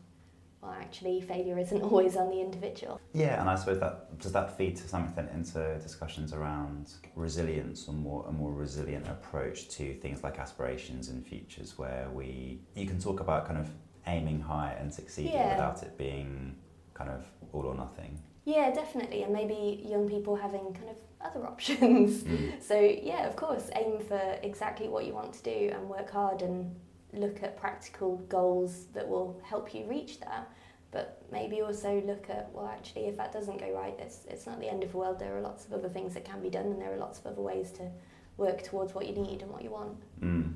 well, 0.62 0.72
actually, 0.80 1.22
failure 1.22 1.58
isn't 1.58 1.82
always 1.90 2.16
on 2.16 2.30
the 2.30 2.40
individual. 2.42 3.00
Yeah, 3.14 3.40
and 3.40 3.50
I 3.50 3.56
suppose 3.56 3.80
that 3.80 4.20
does 4.20 4.32
that 4.34 4.58
feed 4.58 4.76
to 4.78 4.88
some 4.88 5.06
extent 5.06 5.30
into 5.34 5.78
discussions 5.80 6.34
around 6.34 6.92
resilience 7.16 7.88
or 7.88 7.94
more 7.94 8.26
a 8.28 8.32
more 8.32 8.52
resilient 8.54 9.08
approach 9.08 9.70
to 9.70 9.94
things 9.96 10.24
like 10.24 10.40
aspirations 10.40 11.10
and 11.10 11.26
futures, 11.26 11.78
where 11.78 12.08
we 12.14 12.60
you 12.76 12.86
can 12.86 13.00
talk 13.00 13.20
about 13.20 13.46
kind 13.48 13.60
of 13.60 13.70
aiming 14.08 14.40
high 14.42 14.76
and 14.80 14.92
succeeding 14.94 15.34
Yeah. 15.34 15.52
without 15.56 15.84
it 15.84 15.98
being 15.98 16.56
kind 16.94 17.10
of 17.10 17.28
all 17.54 17.66
or 17.66 17.76
nothing. 17.76 18.20
Yeah, 18.46 18.72
definitely, 18.72 19.22
and 19.24 19.32
maybe 19.32 19.84
young 19.88 20.10
people 20.10 20.36
having 20.36 20.74
kind 20.74 20.90
of 20.90 20.98
other 21.22 21.46
options. 21.54 22.24
Mm. 22.24 22.62
So, 22.62 22.80
yeah, 22.80 23.28
of 23.28 23.36
course, 23.36 23.70
aim 23.76 24.00
for 24.00 24.20
exactly 24.42 24.88
what 24.88 25.06
you 25.06 25.14
want 25.14 25.34
to 25.34 25.44
do 25.44 25.72
and 25.74 25.88
work 25.88 26.10
hard 26.10 26.42
and 26.42 26.76
look 27.14 27.44
at 27.44 27.60
practical 27.60 28.18
goals 28.30 28.86
that 28.94 29.08
will 29.08 29.40
help 29.44 29.74
you 29.74 29.86
reach 29.86 30.20
that. 30.22 30.52
But 30.92 31.22
maybe 31.32 31.62
also 31.62 32.02
look 32.06 32.30
at, 32.30 32.50
well, 32.54 32.68
actually, 32.68 33.06
if 33.06 33.16
that 33.16 33.32
doesn't 33.32 33.60
go 33.60 33.72
right, 33.74 33.96
it's, 33.98 34.26
it's 34.28 34.46
not 34.46 34.60
the 34.60 34.70
end 34.70 34.84
of 34.84 34.92
the 34.92 34.98
world. 34.98 35.20
There 35.20 35.38
are 35.38 35.42
lots 35.42 35.66
of 35.66 35.72
other 35.72 35.88
things 35.88 36.14
that 36.16 36.26
can 36.26 36.42
be 36.42 36.50
done, 36.50 36.66
and 36.66 36.82
there 36.82 36.94
are 36.94 36.98
lots 36.98 37.20
of 37.20 37.28
other 37.28 37.42
ways 37.42 37.72
to 37.74 37.90
work 38.36 38.62
towards 38.62 38.94
what 38.94 39.08
you 39.08 39.14
need 39.14 39.42
and 39.42 39.50
what 39.50 39.64
you 39.64 39.72
want. 39.72 39.98
Mm. 40.22 40.54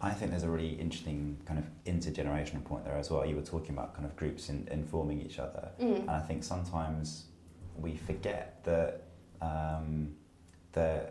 I 0.00 0.10
think 0.10 0.30
there's 0.30 0.42
a 0.42 0.50
really 0.50 0.74
interesting 0.74 1.38
kind 1.44 1.58
of 1.58 1.66
intergenerational 1.84 2.64
point 2.64 2.84
there 2.84 2.96
as 2.96 3.10
well. 3.10 3.24
You 3.24 3.36
were 3.36 3.42
talking 3.42 3.70
about 3.70 3.94
kind 3.94 4.04
of 4.04 4.16
groups 4.16 4.48
in, 4.48 4.66
informing 4.70 5.20
each 5.20 5.38
other. 5.38 5.70
Mm. 5.80 6.00
And 6.00 6.10
I 6.10 6.20
think 6.20 6.42
sometimes 6.42 7.26
we 7.76 7.96
forget 7.96 8.64
that 8.64 9.04
um, 9.40 10.14
the 10.72 11.10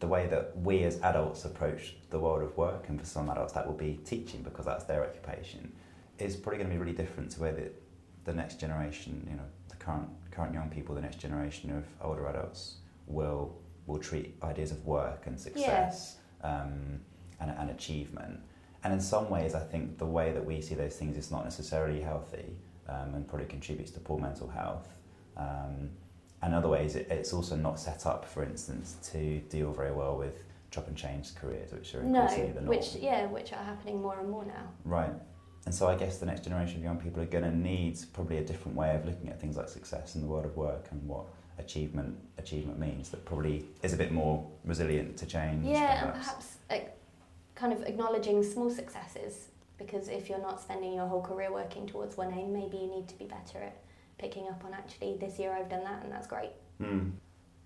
the 0.00 0.06
way 0.06 0.26
that 0.26 0.56
we 0.56 0.82
as 0.84 0.98
adults 1.02 1.44
approach 1.44 1.94
the 2.08 2.18
world 2.18 2.42
of 2.42 2.56
work, 2.56 2.88
and 2.88 2.98
for 2.98 3.06
some 3.06 3.28
adults 3.28 3.52
that 3.52 3.66
will 3.66 3.74
be 3.74 4.00
teaching 4.04 4.42
because 4.42 4.64
that's 4.64 4.84
their 4.84 5.04
occupation, 5.04 5.72
is 6.18 6.36
probably 6.36 6.58
going 6.58 6.70
to 6.70 6.74
be 6.74 6.80
really 6.80 6.96
different 6.96 7.30
to 7.32 7.40
where 7.40 7.52
the, 7.52 7.70
the 8.24 8.32
next 8.32 8.58
generation, 8.58 9.26
you 9.30 9.36
know, 9.36 9.44
the 9.68 9.76
current 9.76 10.08
current 10.30 10.54
young 10.54 10.70
people, 10.70 10.94
the 10.94 11.00
next 11.00 11.16
generation 11.16 11.70
of 11.76 11.84
older 12.02 12.26
adults 12.26 12.76
will 13.06 13.54
will 13.86 13.98
treat 13.98 14.34
ideas 14.42 14.70
of 14.70 14.84
work 14.86 15.26
and 15.26 15.38
success 15.38 16.16
um, 16.42 17.00
and, 17.40 17.50
and 17.50 17.70
achievement. 17.70 18.40
And 18.82 18.94
in 18.94 19.00
some 19.00 19.28
ways, 19.28 19.54
I 19.54 19.60
think 19.60 19.98
the 19.98 20.06
way 20.06 20.32
that 20.32 20.44
we 20.44 20.62
see 20.62 20.74
those 20.74 20.96
things 20.96 21.16
is 21.16 21.30
not 21.30 21.44
necessarily 21.44 22.00
healthy 22.00 22.56
um, 22.88 23.14
and 23.14 23.28
probably 23.28 23.46
contributes 23.46 23.90
to 23.92 24.00
poor 24.00 24.18
mental 24.18 24.48
health. 24.48 24.88
Um, 25.36 25.90
and 26.42 26.54
other 26.54 26.68
ways, 26.68 26.96
it, 26.96 27.06
it's 27.10 27.32
also 27.32 27.56
not 27.56 27.78
set 27.78 28.06
up, 28.06 28.24
for 28.24 28.42
instance, 28.42 28.96
to 29.12 29.40
deal 29.40 29.72
very 29.72 29.92
well 29.92 30.16
with 30.16 30.42
chop 30.70 30.88
and 30.88 30.96
change 30.96 31.34
careers, 31.34 31.72
which 31.72 31.94
are 31.94 32.02
No, 32.02 32.22
increasingly 32.22 32.52
the 32.52 32.60
norm. 32.60 32.68
which, 32.68 32.94
yeah, 32.96 33.26
which 33.26 33.52
are 33.52 33.62
happening 33.62 34.00
more 34.00 34.18
and 34.18 34.30
more 34.30 34.44
now. 34.44 34.68
Right. 34.84 35.12
And 35.66 35.74
so 35.74 35.88
I 35.88 35.94
guess 35.96 36.18
the 36.18 36.26
next 36.26 36.44
generation 36.44 36.78
of 36.78 36.84
young 36.84 36.96
people 36.98 37.22
are 37.22 37.26
going 37.26 37.44
to 37.44 37.54
need 37.54 37.98
probably 38.14 38.38
a 38.38 38.44
different 38.44 38.76
way 38.76 38.94
of 38.94 39.04
looking 39.04 39.28
at 39.28 39.40
things 39.40 39.56
like 39.56 39.68
success 39.68 40.14
in 40.14 40.22
the 40.22 40.26
world 40.26 40.46
of 40.46 40.56
work 40.56 40.88
and 40.90 41.06
what 41.06 41.26
achievement 41.58 42.16
achievement 42.38 42.78
means 42.78 43.10
that 43.10 43.22
probably 43.26 43.66
is 43.82 43.92
a 43.92 43.96
bit 43.96 44.10
more 44.12 44.48
resilient 44.64 45.18
to 45.18 45.26
change. 45.26 45.66
Yeah, 45.66 46.04
and 46.04 46.14
perhaps 46.14 46.56
like, 46.70 46.96
kind 47.54 47.74
of 47.74 47.82
acknowledging 47.82 48.42
small 48.42 48.70
successes 48.70 49.48
because 49.76 50.08
if 50.08 50.30
you're 50.30 50.40
not 50.40 50.60
spending 50.60 50.94
your 50.94 51.06
whole 51.06 51.20
career 51.22 51.52
working 51.52 51.86
towards 51.86 52.16
one 52.16 52.32
aim, 52.32 52.52
maybe 52.54 52.78
you 52.78 52.86
need 52.86 53.08
to 53.08 53.18
be 53.18 53.26
better 53.26 53.58
at 53.58 53.76
picking 54.20 54.48
up 54.48 54.62
on 54.64 54.74
actually 54.74 55.16
this 55.16 55.38
year 55.38 55.52
I've 55.52 55.70
done 55.70 55.84
that 55.84 56.02
and 56.02 56.12
that's 56.12 56.26
great. 56.26 56.50
Hmm. 56.78 57.10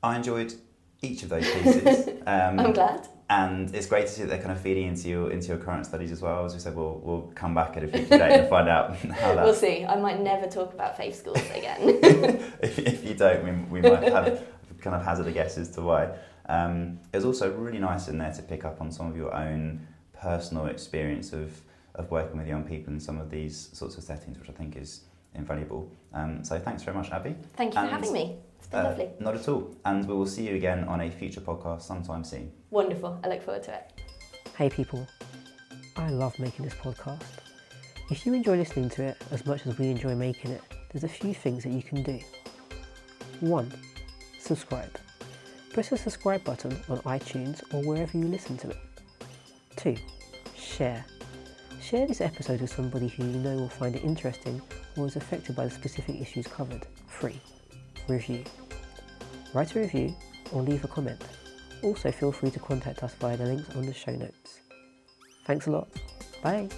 I 0.03 0.17
enjoyed 0.17 0.55
each 1.03 1.23
of 1.23 1.29
those 1.29 1.51
pieces. 1.53 2.09
um, 2.27 2.61
I'm 2.61 2.73
glad. 2.73 3.09
And 3.29 3.75
it's 3.75 3.87
great 3.87 4.07
to 4.07 4.13
see 4.13 4.23
that 4.23 4.29
they're 4.29 4.39
kind 4.39 4.53
of 4.53 4.61
feeding 4.61 4.87
into 4.87 5.09
your 5.09 5.31
into 5.31 5.49
your 5.49 5.57
current 5.57 5.87
studies 5.87 6.13
as 6.13 6.21
well. 6.21 6.45
As 6.45 6.53
we 6.53 6.61
said, 6.61 6.77
we'll 6.77 7.01
we'll 7.03 7.33
come 7.35 7.55
back 7.55 7.77
at 7.77 7.83
a 7.85 7.89
future 7.89 8.19
date 8.19 8.41
and 8.41 8.49
find 8.49 8.69
out 8.69 8.97
how 9.21 9.35
that. 9.35 9.45
We'll 9.45 9.55
see. 9.55 9.85
I 9.85 9.97
might 9.97 10.21
never 10.21 10.47
talk 10.47 10.75
about 10.75 10.97
faith 10.97 11.17
schools 11.17 11.43
again. 11.55 11.79
if, 12.63 12.79
if 12.79 13.05
you 13.05 13.15
don't, 13.15 13.71
we, 13.71 13.81
we 13.81 13.91
might 13.91 14.03
have 14.05 14.45
kind 14.85 14.95
of 14.95 15.03
hazard 15.03 15.27
a 15.27 15.33
guess 15.33 15.57
as 15.57 15.71
to 15.71 15.81
why. 15.81 16.15
Um, 16.47 17.01
it 17.13 17.17
was 17.17 17.25
also 17.25 17.51
really 17.51 17.79
nice 17.79 18.09
in 18.09 18.19
there 18.19 18.33
to 18.33 18.43
pick 18.43 18.67
up 18.67 18.81
on 18.83 18.93
some 18.93 19.11
of 19.11 19.17
your 19.17 19.35
own 19.35 19.87
personal 20.13 20.67
experience 20.67 21.33
of, 21.33 21.59
of 21.95 22.11
working 22.11 22.37
with 22.37 22.47
young 22.47 22.65
people 22.65 22.93
in 22.93 23.01
some 23.01 23.19
of 23.19 23.31
these 23.31 23.71
sorts 23.73 23.97
of 23.97 24.05
settings, 24.05 24.39
which 24.39 24.51
I 24.51 24.53
think 24.53 24.77
is 24.77 25.01
invaluable. 25.35 25.91
Um, 26.13 26.45
so 26.45 26.59
thanks 26.59 26.83
very 26.83 26.97
much, 26.97 27.11
Abi. 27.11 27.35
Thank 27.57 27.75
you 27.75 27.81
for 27.81 27.87
having 27.87 28.13
me. 28.13 28.39
It's 28.59 28.69
been 28.69 28.81
Uh, 28.81 28.85
lovely. 28.91 29.11
Not 29.21 29.35
at 29.35 29.49
all. 29.49 29.75
And 29.85 30.07
we 30.07 30.15
will 30.15 30.27
see 30.27 30.47
you 30.49 30.55
again 30.57 30.85
on 30.85 31.01
a 31.01 31.11
future 31.11 31.41
podcast 31.41 31.83
sometime 31.83 32.25
soon. 32.25 32.53
Wonderful. 32.71 33.19
I 33.25 33.29
look 33.29 33.43
forward 33.43 33.63
to 33.65 33.75
it. 33.75 33.93
Hey 34.57 34.71
people, 34.71 35.07
I 35.97 36.09
love 36.11 36.39
making 36.39 36.65
this 36.65 36.75
podcast. 36.75 37.23
If 38.11 38.25
you 38.27 38.35
enjoy 38.35 38.57
listening 38.57 38.91
to 38.91 39.03
it 39.03 39.17
as 39.31 39.45
much 39.47 39.67
as 39.67 39.79
we 39.79 39.89
enjoy 39.91 40.15
making 40.15 40.53
it, 40.53 40.63
there's 40.93 41.05
a 41.05 41.09
few 41.09 41.35
things 41.35 41.65
that 41.65 41.73
you 41.73 41.83
can 41.83 42.03
do. 42.03 42.21
1. 43.41 43.73
Subscribe. 44.39 44.97
Press 45.73 45.89
the 45.89 45.97
subscribe 45.97 46.45
button 46.45 46.73
on 46.89 46.99
iTunes 46.99 47.63
or 47.75 47.83
wherever 47.83 48.17
you 48.17 48.29
listen 48.29 48.57
to 48.59 48.71
it. 48.71 48.77
2. 49.77 49.97
Share. 50.57 51.05
Share 51.85 52.07
this 52.07 52.23
episode 52.23 52.63
with 52.63 52.75
somebody 52.75 53.09
who 53.09 53.25
you 53.25 53.39
know 53.41 53.57
will 53.57 53.69
find 53.69 53.95
it 53.95 54.03
interesting 54.05 54.63
or 54.97 55.07
is 55.07 55.17
affected 55.17 55.55
by 55.55 55.65
the 55.67 55.71
specific 55.71 56.19
issues 56.19 56.47
covered. 56.47 56.87
Free. 57.09 57.39
Review. 58.09 58.43
Write 59.53 59.77
a 59.77 59.81
review 59.81 60.15
or 60.53 60.63
leave 60.63 60.83
a 60.83 60.89
comment. 60.89 61.21
Also, 61.83 62.11
feel 62.11 62.33
free 62.33 62.51
to 62.53 62.59
contact 62.59 63.03
us 63.03 63.13
via 63.17 63.37
the 63.37 63.45
links 63.45 63.77
on 63.77 63.85
the 63.85 63.93
show 63.93 64.13
notes. 64.13 64.61
Thanks 65.45 65.67
a 65.67 65.73
lot. 65.73 65.89
Bye. 66.43 66.71